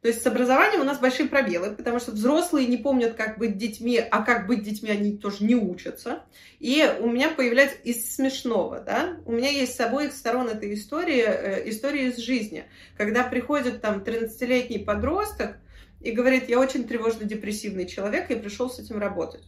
[0.02, 3.58] То есть с образованием у нас большие пробелы, потому что взрослые не помнят, как быть
[3.58, 6.22] детьми, а как быть детьми они тоже не учатся.
[6.58, 11.22] И у меня появляется из смешного, да, у меня есть с обоих сторон этой истории,
[11.22, 12.64] э, история из жизни,
[12.96, 15.58] когда приходит там 13-летний подросток
[16.00, 19.44] и говорит, я очень тревожно-депрессивный человек и пришел с этим работать.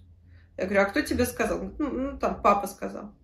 [0.59, 1.63] Я говорю, а кто тебе сказал?
[1.79, 3.15] Ну, ну там, папа сказал.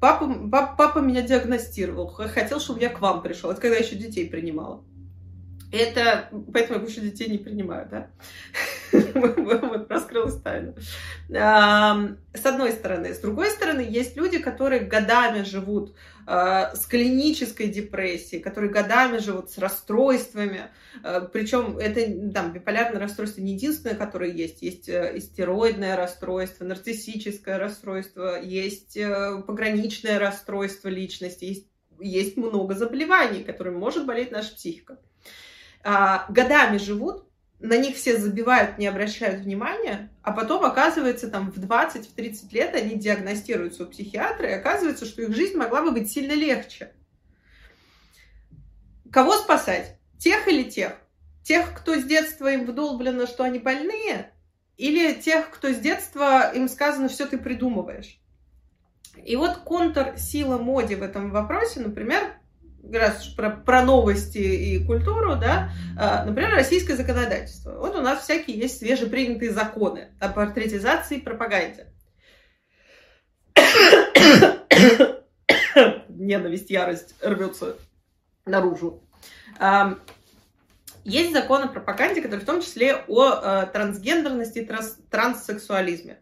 [0.00, 3.52] Папа, папа меня диагностировал, хотел, чтобы я к вам пришел.
[3.52, 4.84] Это когда я еще детей принимала.
[5.70, 8.10] Это, поэтому я больше детей не принимаю, да?
[9.14, 10.74] Вот раскрылась тайна.
[11.28, 13.12] С одной стороны.
[13.12, 15.94] С другой стороны, есть люди, которые годами живут
[16.26, 20.70] а, с клинической депрессией, которые годами живут с расстройствами.
[21.02, 24.62] А, Причем это там биполярное расстройство не единственное, которое есть.
[24.62, 31.66] Есть э, стероидное расстройство, нарциссическое расстройство, есть э, пограничное расстройство личности, есть,
[32.00, 34.98] есть много заболеваний, которыми может болеть наша психика
[35.82, 37.24] годами живут,
[37.60, 42.94] на них все забивают, не обращают внимания, а потом, оказывается, там в 20-30 лет они
[42.94, 46.92] диагностируются у психиатра, и оказывается, что их жизнь могла бы быть сильно легче.
[49.10, 49.98] Кого спасать?
[50.18, 50.92] Тех или тех?
[51.42, 54.32] Тех, кто с детства им вдолблено, что они больные,
[54.76, 58.20] или тех, кто с детства им сказано, все ты придумываешь?
[59.24, 62.37] И вот контур сила моде в этом вопросе, например,
[62.92, 67.78] раз про, про новости и культуру, да, а, например, российское законодательство.
[67.78, 71.88] Вот у нас всякие есть свежепринятые законы о портретизации и пропаганде.
[76.08, 77.76] Ненависть, ярость рвется
[78.46, 79.02] наружу.
[81.04, 86.20] Есть закон о пропаганде, который в том числе о э, трансгендерности и транс транссексуализме.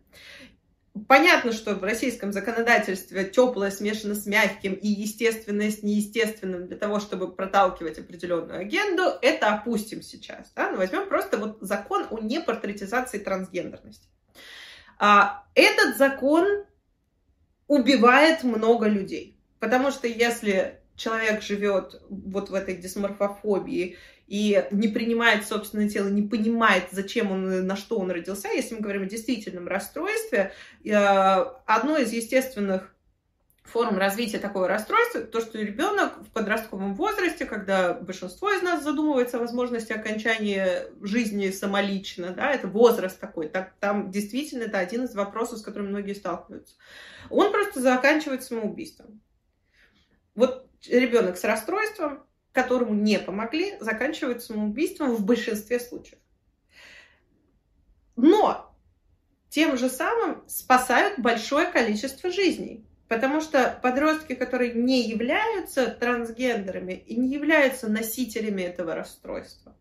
[1.09, 7.01] Понятно, что в российском законодательстве теплое смешано с мягким и естественное с неестественным для того,
[7.01, 9.03] чтобы проталкивать определенную агенду.
[9.21, 10.53] Это опустим сейчас.
[10.55, 10.67] Да?
[10.67, 14.09] Но ну, возьмем просто вот закон о непортретизации трансгендерности.
[14.99, 16.65] А, этот закон
[17.67, 19.39] убивает много людей.
[19.59, 26.23] Потому что если человек живет вот в этой дисморфофобии и не принимает собственное тело, не
[26.23, 30.53] понимает, зачем он, на что он родился, если мы говорим о действительном расстройстве,
[30.85, 32.93] э, одно из естественных
[33.67, 39.37] форм развития такого расстройства, то, что ребенок в подростковом возрасте, когда большинство из нас задумывается
[39.37, 45.15] о возможности окончания жизни самолично, да, это возраст такой, так, там действительно это один из
[45.15, 46.77] вопросов, с которыми многие сталкиваются,
[47.29, 49.21] он просто заканчивает самоубийством.
[50.35, 52.25] Вот ребенок с расстройством,
[52.57, 56.19] которому не помогли, заканчивают самоубийством в большинстве случаев.
[58.17, 58.75] Но
[59.51, 62.87] тем же самым спасают большое количество жизней.
[63.09, 69.77] Потому что подростки, которые не являются трансгендерами и не являются носителями этого расстройства,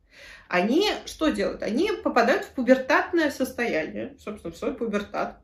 [0.50, 1.64] они что делают?
[1.64, 5.40] Они попадают в пубертатное состояние, собственно, в свой пубертат.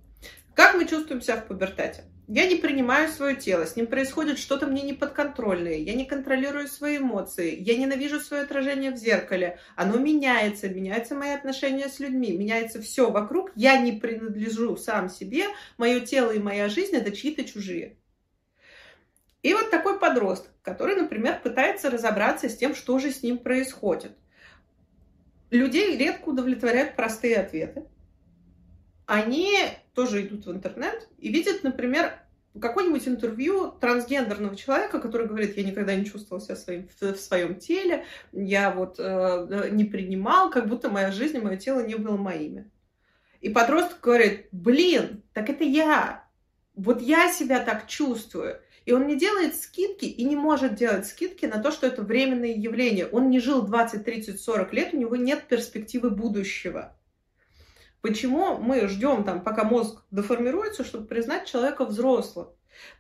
[0.54, 2.04] Как мы чувствуем себя в пубертате?
[2.28, 6.98] Я не принимаю свое тело, с ним происходит что-то мне неподконтрольное, я не контролирую свои
[6.98, 12.82] эмоции, я ненавижу свое отражение в зеркале, оно меняется, меняются мои отношения с людьми, меняется
[12.82, 15.46] все вокруг, я не принадлежу сам себе,
[15.78, 17.98] мое тело и моя жизнь это чьи-то чужие.
[19.44, 24.12] И вот такой подросток, который, например, пытается разобраться с тем, что же с ним происходит.
[25.50, 27.88] Людей редко удовлетворяют простые ответы
[29.12, 29.52] они
[29.94, 32.14] тоже идут в интернет и видят, например,
[32.58, 37.56] какое-нибудь интервью трансгендерного человека, который говорит, я никогда не чувствовал себя своим, в, в своем
[37.56, 42.72] теле, я вот э, не принимал, как будто моя жизнь мое тело не было моими.
[43.42, 46.24] И подросток говорит, блин, так это я,
[46.76, 48.62] вот я себя так чувствую.
[48.86, 52.54] И он не делает скидки и не может делать скидки на то, что это временное
[52.54, 53.08] явление.
[53.08, 56.96] Он не жил 20, 30, 40 лет, у него нет перспективы будущего.
[58.02, 62.50] Почему мы ждем, там, пока мозг деформируется, чтобы признать человека взрослым?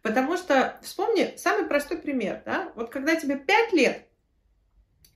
[0.01, 2.71] Потому что, вспомни, самый простой пример, да?
[2.75, 4.07] Вот когда тебе 5 лет,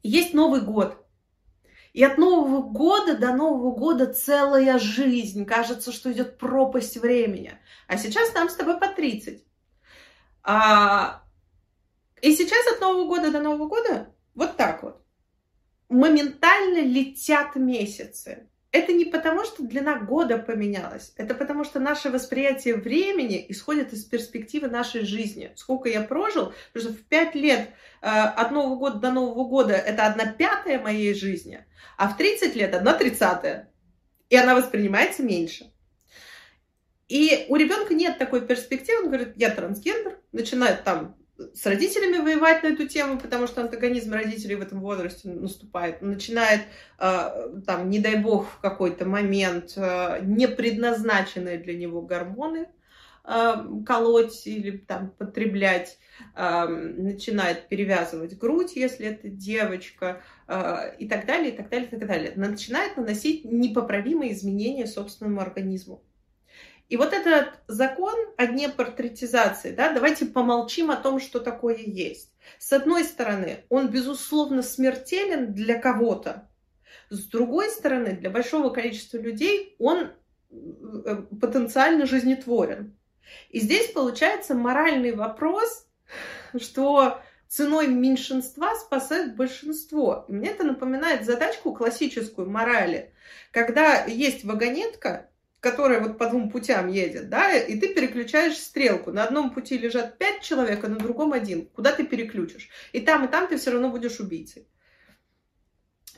[0.02, 1.06] есть Новый год,
[1.96, 5.46] и от Нового года до Нового года целая жизнь.
[5.46, 7.58] Кажется, что идет пропасть времени.
[7.88, 9.46] А сейчас нам с тобой по 30.
[10.44, 11.24] А...
[12.22, 15.02] И сейчас от Нового года до Нового года вот так вот.
[15.88, 18.50] Моментально летят месяцы.
[18.76, 24.04] Это не потому, что длина года поменялась, это потому, что наше восприятие времени исходит из
[24.04, 25.54] перспективы нашей жизни.
[25.56, 27.70] Сколько я прожил, потому что в пять лет
[28.02, 31.66] э, от Нового года до Нового года это одна пятая моей жизни,
[31.98, 33.72] а в 30 лет одна тридцатая.
[34.30, 35.72] И она воспринимается меньше.
[37.08, 41.16] И у ребенка нет такой перспективы, он говорит, я трансгендер, начинает там
[41.54, 46.02] с родителями воевать на эту тему, потому что антагонизм родителей в этом возрасте наступает.
[46.02, 46.62] Начинает,
[47.00, 52.70] э, там, не дай бог, в какой-то момент э, не предназначенные для него гормоны
[53.26, 53.54] э,
[53.86, 55.98] колоть или там потреблять,
[56.34, 60.22] начинает перевязывать грудь, если это девочка,
[60.98, 62.32] и так далее, и так далее, и так далее.
[62.38, 66.02] Начинает наносить непоправимые изменения собственному организму.
[66.88, 72.32] И вот этот закон о непортретизации, да, давайте помолчим о том, что такое есть.
[72.60, 76.48] С одной стороны, он, безусловно, смертелен для кого-то.
[77.10, 80.12] С другой стороны, для большого количества людей он
[80.52, 82.96] э, потенциально жизнетворен.
[83.50, 85.88] И здесь получается моральный вопрос,
[86.60, 90.26] что ценой меньшинства спасает большинство.
[90.28, 93.14] И мне это напоминает задачку классическую морали,
[93.52, 95.30] когда есть вагонетка,
[95.66, 99.12] которая вот по двум путям едет, да, и ты переключаешь стрелку.
[99.12, 101.66] На одном пути лежат пять человек, а на другом один.
[101.66, 102.70] Куда ты переключишь?
[102.92, 104.68] И там, и там ты все равно будешь убийцей.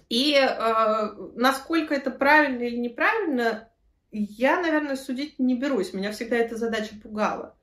[0.10, 3.70] И э, насколько это правильно или неправильно,
[4.12, 5.94] я, наверное, судить не берусь.
[5.94, 7.58] Меня всегда эта задача пугала.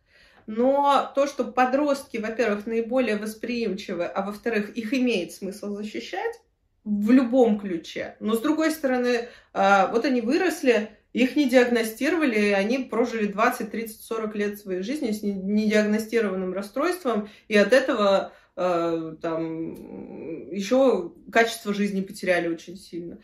[0.47, 6.41] Но то, что подростки, во-первых, наиболее восприимчивы, а во-вторых, их имеет смысл защищать
[6.83, 8.17] в любом ключе.
[8.21, 13.71] Но с другой стороны, э, вот они выросли, их не диагностировали, и они прожили 20,
[13.71, 21.73] 30, 40 лет своей жизни с недиагностированным расстройством, и от этого э, там еще качество
[21.73, 23.21] жизни потеряли очень сильно.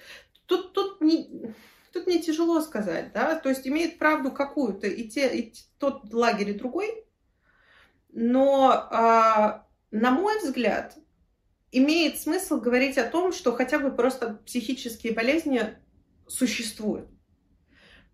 [0.47, 1.53] Тут, тут, не,
[1.93, 6.51] тут не тяжело сказать, да, то есть имеет правду какую-то и, те, и тот лагерь
[6.51, 7.05] и другой,
[8.13, 8.97] но, э,
[9.91, 10.97] на мой взгляд,
[11.73, 15.77] имеет смысл говорить о том, что хотя бы просто психические болезни
[16.29, 17.09] существуют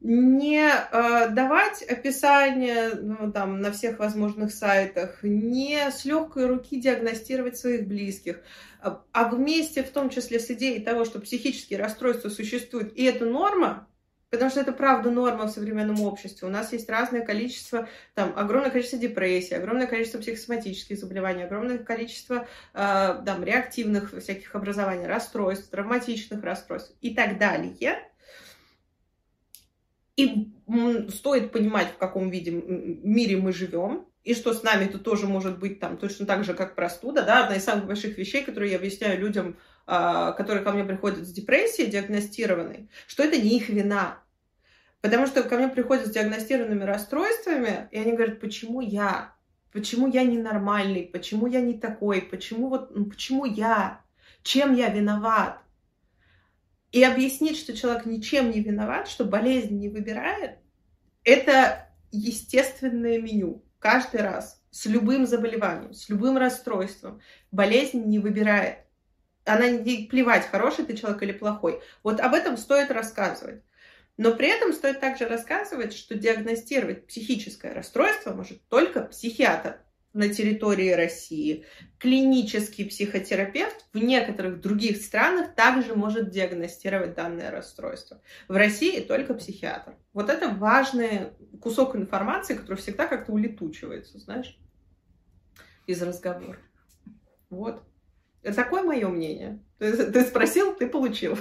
[0.01, 7.57] не э, давать описание ну, там, на всех возможных сайтах, не с легкой руки диагностировать
[7.57, 8.41] своих близких,
[8.81, 13.25] а, а вместе в том числе с идеей того, что психические расстройства существуют, и это
[13.25, 13.89] норма,
[14.29, 16.47] потому что это правда норма в современном обществе.
[16.47, 22.47] У нас есть разное количество, там, огромное количество депрессий, огромное количество психосоматических заболеваний, огромное количество
[22.75, 27.99] э, там, реактивных всяких образований, расстройств, травматичных расстройств и так далее–
[30.17, 30.53] и
[31.11, 35.59] стоит понимать, в каком виде мире мы живем, и что с нами это тоже может
[35.59, 37.23] быть там точно так же, как простуда.
[37.23, 37.45] Да?
[37.45, 41.33] Одна из самых больших вещей, которые я объясняю людям, а, которые ко мне приходят с
[41.33, 44.19] депрессией диагностированной, что это не их вина.
[45.01, 49.35] Потому что ко мне приходят с диагностированными расстройствами, и они говорят, почему я?
[49.71, 51.05] Почему я ненормальный?
[51.05, 52.23] Почему я не такой?
[52.23, 54.01] Почему вот, ну, почему я?
[54.43, 55.61] Чем я виноват?
[56.97, 60.53] И объяснить, что человек ничем не виноват, что болезнь не выбирает,
[61.25, 67.21] это естественное меню каждый раз с любым заболеванием, с любым расстройством.
[67.53, 68.79] Болезнь не выбирает.
[69.45, 71.83] Она не плевать, хороший ты человек или плохой.
[72.03, 73.63] Вот об этом стоит рассказывать.
[74.17, 79.81] Но при этом стоит также рассказывать, что диагностировать психическое расстройство может только психиатр
[80.17, 81.67] на территории России.
[81.99, 88.23] Клинический психотерапевт в некоторых других странах также может диагностировать данное расстройство.
[88.49, 89.95] В России только психиатр.
[90.15, 94.59] Вот это важный кусок информации, который всегда как-то улетучивается, знаешь,
[95.87, 96.59] из разговора.
[97.51, 97.83] Вот.
[98.55, 99.59] Такое мое мнение.
[99.79, 101.37] Ты, ты спросил, ты получил.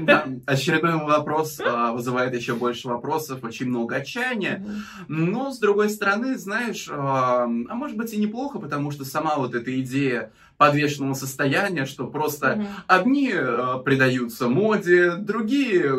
[0.00, 4.64] Да, очередной вопрос а, вызывает еще больше вопросов, очень много отчаяния.
[5.08, 9.54] Но, с другой стороны, знаешь, а, а может быть и неплохо, потому что сама вот
[9.54, 15.92] эта идея подвешенного состояния, что просто одни а, предаются моде, другие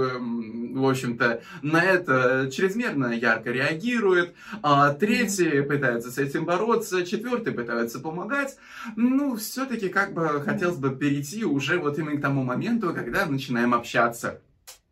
[0.74, 8.00] в общем-то, на это чрезмерно ярко реагирует, а третий пытается с этим бороться, четвертый пытается
[8.00, 8.58] помогать.
[8.96, 13.74] Ну, все-таки как бы хотелось бы перейти уже вот именно к тому моменту, когда начинаем
[13.74, 14.40] общаться.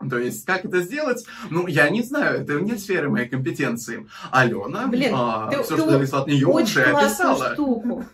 [0.09, 1.25] То есть, как это сделать?
[1.49, 4.07] Ну, я не знаю, это не сфера моей компетенции.
[4.31, 7.53] Алена, Блин, а, ты, все, ты что зависло от нее, уже описала.
[7.53, 8.05] штуку.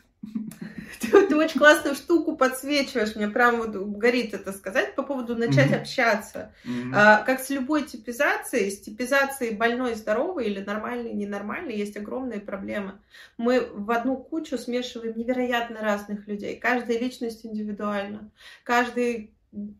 [1.25, 5.81] Ты, очень классную штуку подсвечиваешь, мне прям вот горит это сказать по поводу начать mm-hmm.
[5.81, 6.53] общаться.
[6.65, 6.91] Mm-hmm.
[6.93, 12.99] А, как с любой типизацией, с типизацией больной, здоровый или нормальный, ненормальный, есть огромные проблемы.
[13.37, 16.57] Мы в одну кучу смешиваем невероятно разных людей.
[16.57, 18.29] Каждая личность индивидуальна.
[18.63, 19.33] Каждый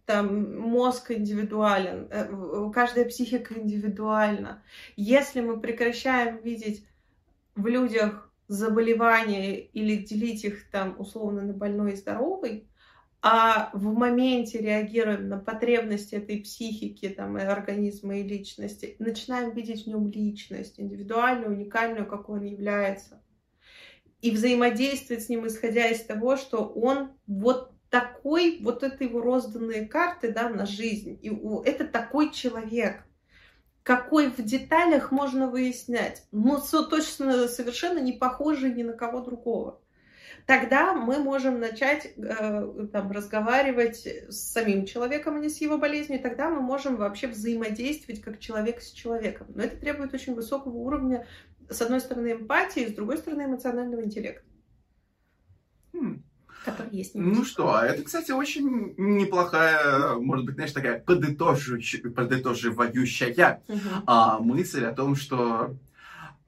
[0.05, 4.63] там мозг индивидуален, э, каждая психика индивидуальна.
[4.95, 6.85] Если мы прекращаем видеть
[7.55, 12.68] в людях заболевания или делить их там условно на больной и здоровый,
[13.22, 19.84] а в моменте реагируем на потребности этой психики, там, и организма, и личности, начинаем видеть
[19.84, 23.22] в нем личность, индивидуальную, уникальную, какой он является.
[24.22, 29.88] И взаимодействовать с ним, исходя из того, что он вот такой, вот это его розданные
[29.88, 31.20] карты да, на жизнь.
[31.22, 31.30] И
[31.66, 33.07] это такой человек
[33.88, 36.27] какой в деталях можно выяснять.
[36.33, 39.79] Ну, точно совершенно не похожий ни на кого другого.
[40.45, 46.19] Тогда мы можем начать э, там, разговаривать с самим человеком, а не с его болезнью.
[46.19, 49.47] И тогда мы можем вообще взаимодействовать как человек с человеком.
[49.55, 51.25] Но это требует очень высокого уровня,
[51.69, 54.43] с одной стороны, эмпатии, с другой стороны, эмоционального интеллекта.
[55.93, 56.26] Хм
[56.68, 57.15] который есть.
[57.15, 62.01] Ну что, а это, кстати, очень неплохая, может быть, знаешь, такая подытоживающая,
[63.68, 63.80] угу.
[64.05, 65.76] а, мысль о том, что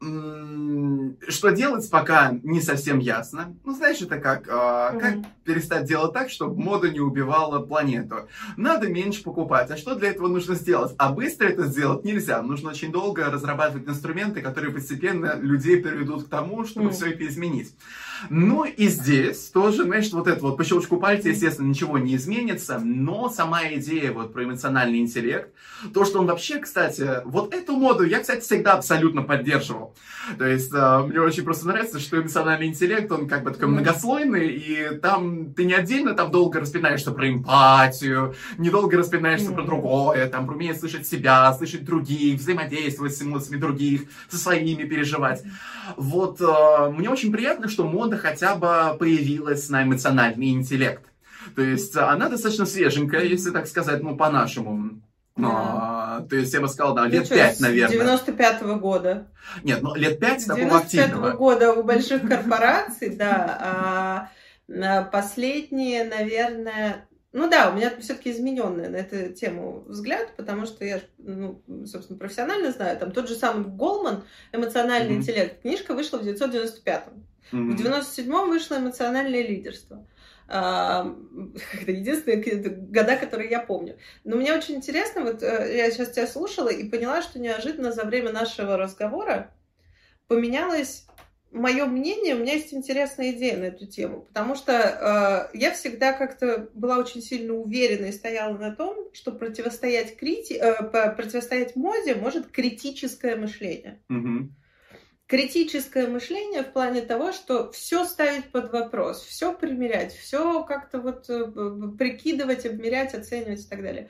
[0.01, 3.53] что делать пока не совсем ясно.
[3.65, 8.29] Ну, знаешь, это как, э, как перестать делать так, чтобы мода не убивала планету.
[8.55, 9.69] Надо меньше покупать.
[9.71, 10.93] А что для этого нужно сделать?
[10.97, 12.41] А быстро это сделать нельзя.
[12.41, 16.93] Нужно очень долго разрабатывать инструменты, которые постепенно людей приведут к тому, чтобы mm.
[16.93, 17.75] все это изменить.
[18.29, 22.79] Ну и здесь тоже, знаешь, вот это вот по щелчку пальца, естественно, ничего не изменится,
[22.79, 25.53] но сама идея вот про эмоциональный интеллект,
[25.93, 29.88] то, что он вообще, кстати, вот эту моду я, кстати, всегда абсолютно поддерживал.
[30.37, 34.47] То есть э, мне очень просто нравится, что эмоциональный интеллект, он как бы такой многослойный,
[34.49, 40.45] и там ты не отдельно там долго распинаешься про эмпатию, недолго распинаешься про другое, там
[40.45, 45.43] про умение слышать себя, слышать других, взаимодействовать с эмоциями других, со своими переживать.
[45.97, 51.03] Вот э, мне очень приятно, что мода хотя бы появилась на эмоциональный интеллект.
[51.55, 55.01] То есть она достаточно свеженькая, если так сказать, ну, по-нашему.
[55.47, 58.17] А, то есть я бы сказал, да, лет пять, наверное.
[58.17, 59.27] 95-го года.
[59.63, 61.27] Нет, ну лет пять такого активного.
[61.27, 64.29] 95-го года у больших корпораций, да.
[64.67, 70.83] А последние, наверное, ну да, у меня все-таки измененный на эту тему взгляд, потому что
[70.83, 75.17] я, ну, собственно, профессионально знаю, там тот же самый Голман «Эмоциональный mm-hmm.
[75.17, 77.25] интеллект», книжка вышла в 1995-м.
[77.51, 77.71] Mm-hmm.
[77.71, 80.05] В 97-м вышло «Эмоциональное лидерство».
[81.81, 82.41] Это единственные
[82.91, 83.97] года, которые я помню.
[84.23, 88.03] Но мне очень интересно, вот э, я сейчас тебя слушала и поняла, что неожиданно за
[88.03, 89.51] время нашего разговора
[90.27, 91.05] поменялось
[91.51, 96.13] мое мнение, у меня есть интересная идея на эту тему, потому что э, я всегда
[96.13, 100.53] как-то была очень сильно уверена и стояла на том, что противостоять, крити...
[100.53, 104.01] э, противостоять моде может критическое мышление.
[104.11, 104.49] Mm-hmm
[105.29, 111.29] критическое мышление в плане того, что все ставить под вопрос, все примерять, все как-то вот
[111.29, 111.45] э,
[111.97, 114.09] прикидывать, обмерять, оценивать и так далее.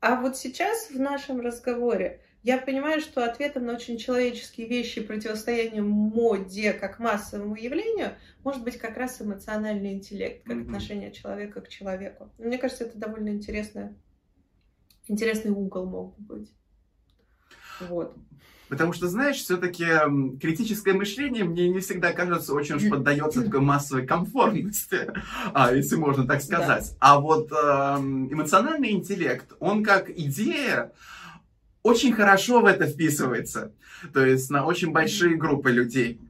[0.00, 5.84] А вот сейчас в нашем разговоре я понимаю, что ответом на очень человеческие вещи противостоянию
[5.84, 10.62] моде как массовому явлению может быть как раз эмоциональный интеллект, как mm-hmm.
[10.62, 12.32] отношение человека к человеку.
[12.36, 13.96] Мне кажется, это довольно интересная
[15.06, 16.52] интересный угол мог бы быть.
[17.80, 18.16] Вот.
[18.68, 19.86] Потому что, знаешь, все-таки
[20.40, 25.10] критическое мышление мне не всегда кажется очень уж поддается такой массовой комфортности,
[25.54, 26.90] а, если можно так сказать.
[26.90, 26.96] Да.
[27.00, 30.92] А вот э, эмоциональный интеллект, он как идея
[31.82, 33.72] очень хорошо в это вписывается.
[34.12, 36.20] То есть на очень большие группы людей.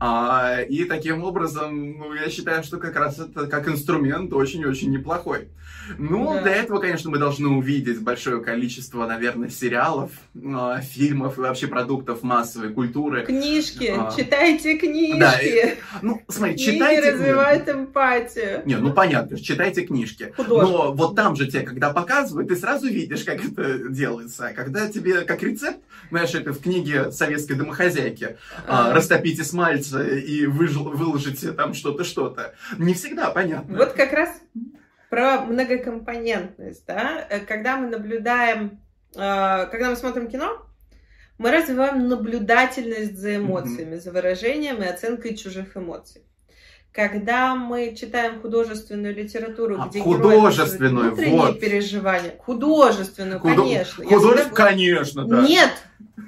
[0.00, 5.48] А, и таким образом, ну, я считаю, что как раз это как инструмент очень-очень неплохой.
[5.96, 6.42] Ну, да.
[6.42, 12.22] для этого, конечно, мы должны увидеть большое количество, наверное, сериалов, э, фильмов и вообще продуктов
[12.22, 13.24] массовой культуры.
[13.24, 15.18] Книжки, а, читайте книжки.
[15.18, 17.10] Да, и, ну, смотри, Книги читайте...
[17.10, 18.62] развивают эмпатию.
[18.66, 20.32] Не, ну понятно, читайте книжки.
[20.36, 20.70] Художник.
[20.70, 24.52] Но вот там же тебе, когда показывают, ты сразу видишь, как это делается.
[24.54, 25.78] Когда тебе, как рецепт,
[26.10, 28.36] знаешь, это в книге советской домохозяйки,
[28.66, 28.92] а.
[28.92, 29.44] растопите
[29.84, 32.54] смальцы и выжил, выложите там что-то, что-то.
[32.78, 33.76] Не всегда понятно.
[33.76, 34.30] Вот как раз
[35.10, 38.80] про многокомпонентность, да, когда мы наблюдаем,
[39.14, 40.66] э, когда мы смотрим кино,
[41.38, 44.00] мы развиваем наблюдательность за эмоциями, mm-hmm.
[44.00, 46.22] за выражением и оценкой чужих эмоций.
[46.98, 51.60] Когда мы читаем художественную литературу, а, где художественную, внутренние вот.
[51.60, 53.54] переживания, художественную, Худо...
[53.54, 54.04] конечно.
[54.04, 54.40] Худож...
[54.40, 54.54] Всегда...
[54.56, 55.42] Конечно, да.
[55.42, 55.70] Нет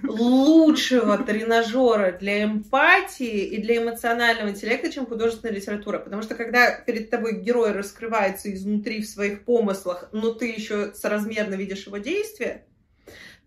[0.04, 5.98] лучшего тренажера для эмпатии и для эмоционального интеллекта, чем художественная литература.
[5.98, 11.56] Потому что когда перед тобой герой раскрывается изнутри в своих помыслах, но ты еще соразмерно
[11.56, 12.64] видишь его действия,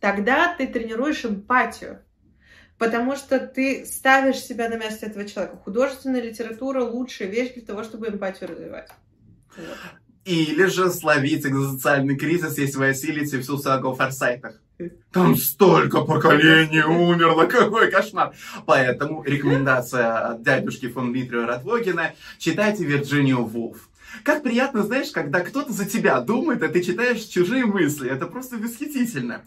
[0.02, 2.03] тогда ты тренируешь эмпатию.
[2.84, 5.56] Потому что ты ставишь себя на место этого человека.
[5.64, 8.90] Художественная литература лучшая вещь для того, чтобы эмпатию развивать.
[9.56, 9.78] Вот.
[10.26, 14.60] Или же словить экзистенциальный кризис, если вы осилите всю сагу о форсайтах.
[15.14, 18.34] Там столько поколений умерло, какой кошмар.
[18.66, 22.12] Поэтому рекомендация от дядюшки фон Дмитрия Ратвогина.
[22.38, 23.90] Читайте Вирджинию Вулф.
[24.26, 28.12] Как приятно, знаешь, когда кто-то за тебя думает, а ты читаешь чужие мысли.
[28.12, 29.44] Это просто восхитительно.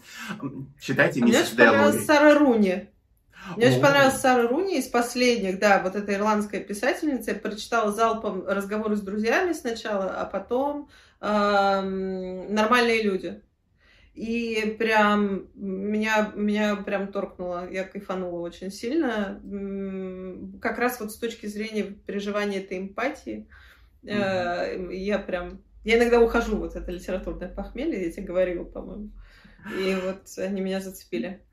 [0.81, 2.87] Читайте миссис Мне очень понравилась Сара Руни.
[3.55, 7.31] Мне очень понравилась Сара Руни из последних, да, вот эта ирландская писательница.
[7.31, 10.89] Я прочитала залпом разговоры с друзьями сначала, а потом
[11.19, 13.41] «Нормальные люди».
[14.13, 19.39] И прям меня, меня прям торкнуло, я кайфанула очень сильно.
[20.59, 23.47] Как раз вот с точки зрения переживания этой эмпатии,
[24.01, 24.91] mm-hmm.
[24.95, 25.61] я прям...
[25.83, 29.11] Я иногда ухожу, вот это литературное похмелье, я тебе говорила, по-моему.
[29.79, 31.43] И вот они меня зацепили.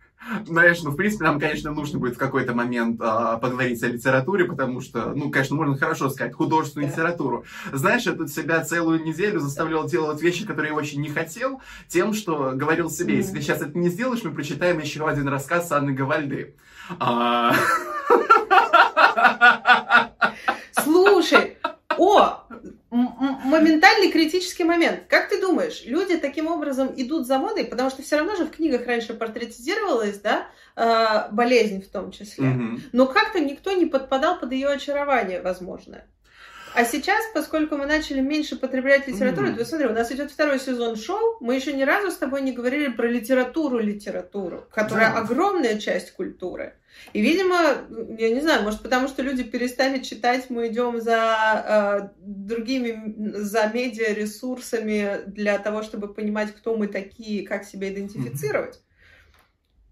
[0.47, 4.45] Знаешь, ну, в принципе, нам, конечно, нужно будет в какой-то момент а, поговорить о литературе,
[4.45, 7.45] потому что, ну, конечно, можно хорошо сказать, художественную литературу.
[7.73, 12.15] Знаешь, я тут себя целую неделю заставлял делать вещи, которые я очень не хотел, тем,
[12.15, 15.93] что говорил себе, если ты сейчас это не сделаешь, мы прочитаем еще один рассказ Анны
[15.93, 16.55] Гавальды.
[16.99, 17.55] А...
[20.83, 21.57] Слушай,
[21.97, 22.45] о,
[22.95, 25.01] моментальный критический момент.
[25.09, 28.51] Как ты думаешь, люди таким образом идут за модой, потому что все равно же в
[28.51, 32.47] книгах раньше портретизировалась, да, э, болезнь в том числе.
[32.93, 36.05] Но как-то никто не подпадал под ее очарование, возможно.
[36.75, 39.57] А сейчас, поскольку мы начали меньше потреблять литературу, mm-hmm.
[39.57, 42.51] то смотри, у нас идет второй сезон шоу, мы еще ни разу с тобой не
[42.51, 45.21] говорили про литературу-литературу, которая да.
[45.21, 46.75] огромная часть культуры.
[47.13, 47.57] И, видимо,
[48.19, 53.71] я не знаю, может, потому что люди перестали читать, мы идем за э, другими, за
[53.73, 58.81] медиаресурсами для того, чтобы понимать, кто мы такие, как себя идентифицировать.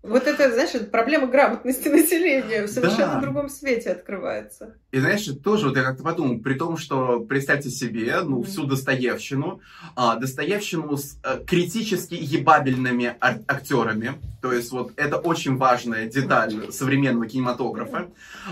[0.02, 3.20] Вот это, знаешь, проблема грамотности населения в совершенно да.
[3.20, 4.74] другом свете открывается.
[4.90, 8.46] И знаешь, тоже вот я как-то подумал, при том, что представьте себе, ну, mm-hmm.
[8.46, 9.60] всю Достоевщину,
[9.94, 16.52] а, Достоевщину с а, критически ебабельными ар- актерами, то есть вот это очень важная деталь
[16.52, 16.72] mm-hmm.
[16.72, 18.08] современного кинематографа.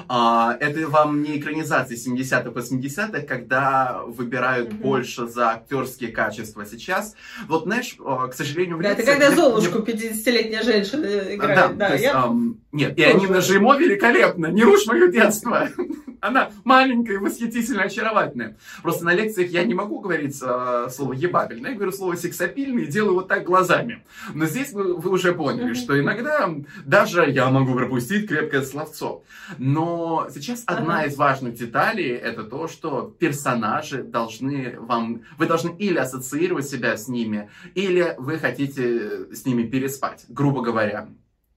[0.09, 4.81] А, это вам не экранизация 70-х, 80-х, когда выбирают mm-hmm.
[4.81, 6.65] больше за актерские качества.
[6.65, 7.17] Сейчас,
[7.49, 8.79] вот знаешь, а, к сожалению...
[8.79, 11.05] Да, это когда Золушку, 50-летняя женщина
[11.41, 11.77] играет.
[11.77, 12.25] Да, да, есть, я...
[12.27, 15.69] эм, нет, и они на Жимо великолепно, не рушь мое детство.
[16.21, 18.57] Она маленькая, восхитительно очаровательная.
[18.83, 22.87] Просто на лекциях я не могу говорить э, слово ебабельное, я говорю слово сексапильный и
[22.87, 24.05] делаю вот так глазами.
[24.35, 26.51] Но здесь вы, вы уже поняли, что иногда
[26.85, 29.25] даже я могу пропустить крепкое словцо.
[29.57, 35.23] Но сейчас одна из важных деталей это то, что персонажи должны вам...
[35.39, 41.09] Вы должны или ассоциировать себя с ними, или вы хотите с ними переспать, грубо говоря.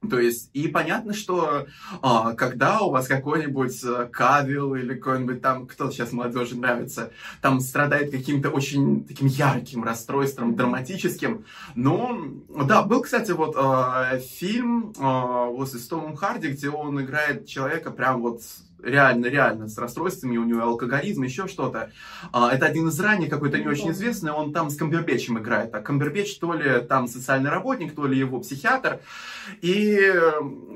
[0.10, 1.68] То есть, и понятно, что
[2.01, 7.60] а, когда у вас какой-нибудь э, Кавил или какой-нибудь там, кто сейчас молодежи нравится, там
[7.60, 11.45] страдает каким-то очень таким ярким расстройством, драматическим.
[11.76, 17.47] Ну, да, был, кстати, вот а, фильм а, вот с Томом Харди, где он играет
[17.47, 18.41] человека прям вот
[18.84, 21.92] реально, реально с расстройствами, у него алкоголизм, еще что-то.
[22.32, 25.74] А, это один из ранних, какой-то не очень известный, он там с Камбербечем играет.
[25.74, 29.00] А Камбербеч то ли там социальный работник, то ли его психиатр.
[29.62, 30.14] И,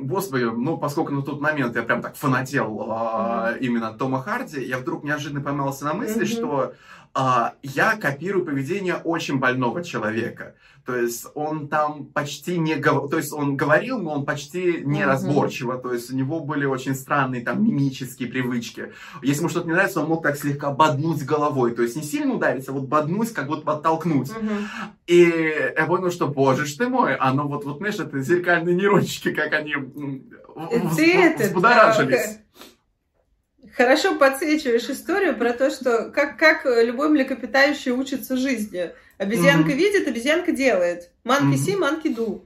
[0.02, 3.60] господи, ну, поскольку на тот момент я прям так фанател mm-hmm.
[3.60, 6.26] именно Тома Харди, я вдруг неожиданно поймался на мысли, mm-hmm.
[6.26, 6.74] что
[7.07, 10.56] а, я копирую поведение очень больного человека.
[10.88, 15.74] То есть он там почти не говорил, то есть он говорил, но он почти неразборчиво,
[15.74, 15.82] mm-hmm.
[15.82, 18.94] то есть у него были очень странные там мимические привычки.
[19.22, 22.34] Если ему что-то не нравится, он мог так слегка боднуть головой, то есть не сильно
[22.36, 24.30] удариться, а вот боднуть, как будто оттолкнуть.
[24.30, 24.64] Mm-hmm.
[25.08, 29.34] И я понял, что, боже ж ты мой, оно вот, вот, знаешь, это зеркальные нейрончики,
[29.34, 29.76] как они
[30.56, 32.40] взбудоражились
[33.78, 38.92] хорошо подсвечиваешь историю про то, что как, как любой млекопитающий учится жизни.
[39.20, 39.76] Обезьянка mm-hmm.
[39.76, 41.12] видит, обезьянка делает.
[41.24, 42.44] Манки си, манки ду.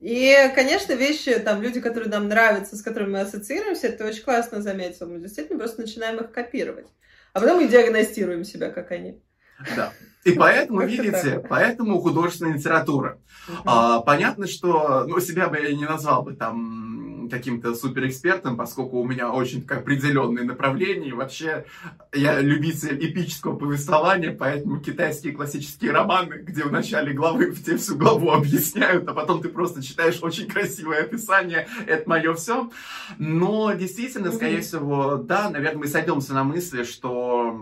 [0.00, 4.60] И, конечно, вещи, там, люди, которые нам нравятся, с которыми мы ассоциируемся, это очень классно
[4.60, 5.08] заметил.
[5.08, 6.88] Мы действительно просто начинаем их копировать.
[7.32, 9.20] А потом мы диагностируем себя, как они.
[9.76, 9.92] Да.
[10.24, 13.18] И поэтому, видите, поэтому художественная литература.
[13.64, 19.06] А, понятно, что, ну, себя бы я не назвал бы там каким-то суперэкспертом, поскольку у
[19.06, 21.08] меня очень такое определенное направление.
[21.08, 21.64] И вообще,
[22.12, 28.30] я любитель эпического повествования, поэтому китайские классические романы, где в начале главы тебе всю главу
[28.30, 32.70] объясняют, а потом ты просто читаешь очень красивое описание, это мое все.
[33.18, 37.58] Но действительно, скорее всего, да, наверное, мы сойдемся на мысли, что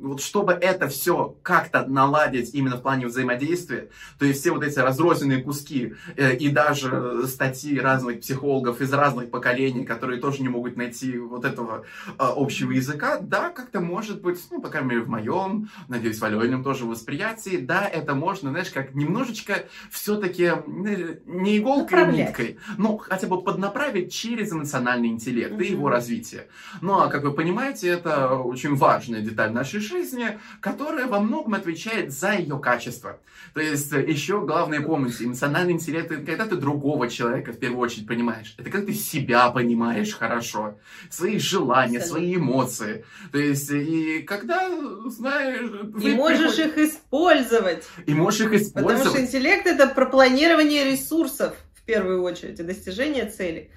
[0.00, 3.88] вот чтобы это все как-то наладить именно в плане взаимодействия,
[4.18, 9.30] то есть все вот эти разрозненные куски э, и даже статьи разных психологов из разных
[9.30, 14.38] поколений, которые тоже не могут найти вот этого э, общего языка, да, как-то может быть,
[14.50, 18.70] ну, по крайней мере, в моем, надеюсь, в Алене тоже восприятии, да, это можно, знаешь,
[18.70, 25.64] как немножечко все-таки не иголкой, а ниткой, но хотя бы поднаправить через эмоциональный интеллект mm-hmm.
[25.64, 26.48] и его развитие.
[26.80, 32.12] Ну, а как вы понимаете, это очень важная деталь нашей жизни, которая во многом отвечает
[32.12, 33.18] за ее качество.
[33.54, 37.80] То есть э, еще главное помните, эмоциональный интеллект это когда ты другого человека в первую
[37.80, 38.54] очередь понимаешь.
[38.58, 40.78] Это когда ты себя понимаешь хорошо,
[41.10, 43.04] свои желания, свои эмоции.
[43.32, 44.68] То есть и когда
[45.06, 45.60] знаешь...
[46.02, 46.76] И можешь приход...
[46.76, 47.84] их использовать.
[48.06, 48.98] И можешь их использовать.
[48.98, 51.54] Потому что интеллект это про планирование ресурсов
[51.88, 53.70] первую очередь и достижение целей.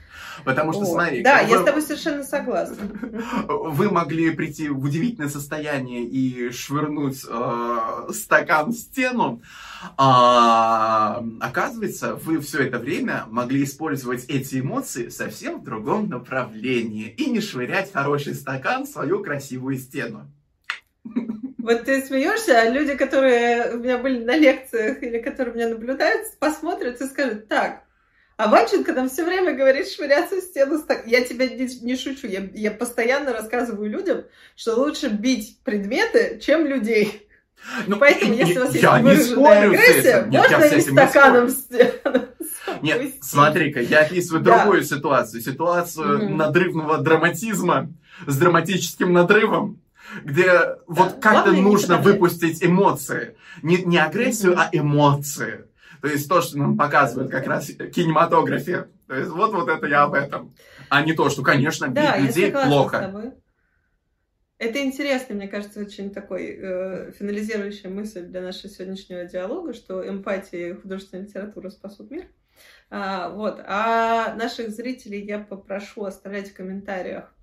[0.44, 1.24] Потому что, О, смотри...
[1.24, 2.76] Да, вы, я с тобой совершенно согласна.
[3.48, 9.42] Вы могли прийти в удивительное состояние и швырнуть э, стакан в стену.
[9.98, 17.30] А, оказывается, вы все это время могли использовать эти эмоции совсем в другом направлении и
[17.30, 20.30] не швырять хороший стакан в свою красивую стену.
[21.04, 26.28] Вот ты смеешься, а люди, которые у меня были на лекциях или которые меня наблюдают,
[26.40, 27.84] посмотрят и скажут, так,
[28.42, 30.84] а Ванченко нам все время говорит швыряться в стену.
[31.06, 32.26] Я тебя не, не шучу.
[32.26, 34.24] Я, я постоянно рассказываю людям,
[34.56, 37.28] что лучше бить предметы, чем людей.
[37.86, 42.26] Ну, Поэтому, если у вас есть выраженная агрессия, можно и стаканом в стену.
[42.82, 44.58] Нет, смотри-ка, я описываю да.
[44.58, 45.44] другую ситуацию.
[45.44, 46.36] Ситуацию угу.
[46.36, 47.94] надрывного драматизма
[48.26, 49.80] с драматическим надрывом
[50.26, 53.38] где вот как-то нужно выпустить эмоции.
[53.62, 55.66] Не, не агрессию, а эмоции.
[56.02, 58.88] То есть то, что нам показывают как раз кинематографе.
[59.08, 60.56] То есть вот, вот это я об этом.
[60.90, 63.34] А не то, что, конечно, бить да, людей плохо.
[64.58, 70.70] Это интересно, мне кажется, очень такой э, финализирующая мысль для нашего сегодняшнего диалога, что эмпатия
[70.70, 72.28] и художественная литература спасут мир.
[72.92, 73.60] А, вот.
[73.66, 77.34] А наших зрителей я попрошу оставлять в комментариях,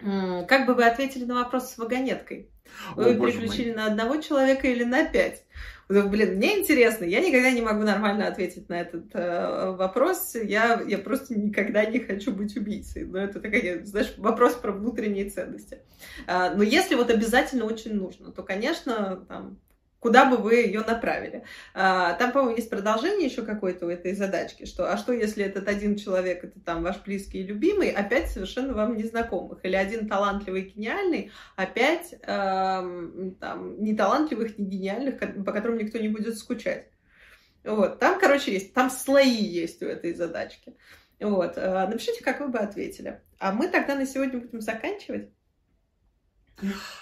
[0.00, 2.50] как бы вы ответили на вопрос с вагонеткой.
[2.96, 5.44] Вы О, переключили на одного человека или на пять?
[5.92, 10.34] Блин, мне интересно, я никогда не могу нормально ответить на этот э, вопрос.
[10.34, 13.04] Я, я просто никогда не хочу быть убийцей.
[13.04, 15.80] Но это такая, знаешь, вопрос про внутренние ценности.
[16.26, 19.58] А, но если вот обязательно очень нужно, то, конечно, там,
[20.02, 21.44] куда бы вы ее направили.
[21.74, 25.68] А, там, по-моему, есть продолжение еще какой-то у этой задачки, что а что, если этот
[25.68, 30.62] один человек, это там ваш близкий и любимый, опять совершенно вам незнакомых, или один талантливый
[30.62, 36.88] и гениальный, опять эм, там, не талантливых, не гениальных, по которым никто не будет скучать.
[37.62, 40.74] Вот, там, короче, есть, там слои есть у этой задачки.
[41.20, 43.20] Вот, э, напишите, как вы бы ответили.
[43.38, 45.30] А мы тогда на сегодня будем заканчивать.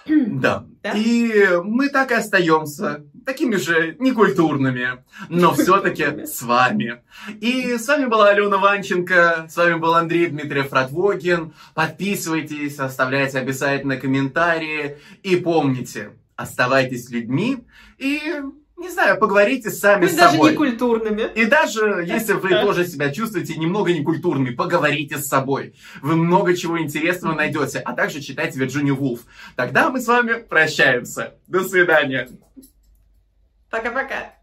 [0.07, 0.65] Да.
[0.83, 0.93] да.
[0.93, 7.03] И мы так и остаемся такими же некультурными, но все-таки с вами.
[7.41, 11.53] И с вами была Алена Ванченко, с вами был Андрей Дмитриев Радвогин.
[11.75, 17.59] Подписывайтесь, оставляйте обязательно комментарии и помните, оставайтесь людьми
[17.99, 18.43] и
[18.81, 20.53] не знаю, поговорите сами Пусть с даже собой.
[20.53, 21.31] не культурными.
[21.35, 25.75] И даже если вы тоже себя чувствуете немного некультурными, поговорите с собой.
[26.01, 29.21] Вы много чего интересного найдете, а также читайте Вирджинию Вулф.
[29.55, 31.35] Тогда мы с вами прощаемся.
[31.47, 32.31] До свидания.
[33.69, 34.40] Пока-пока.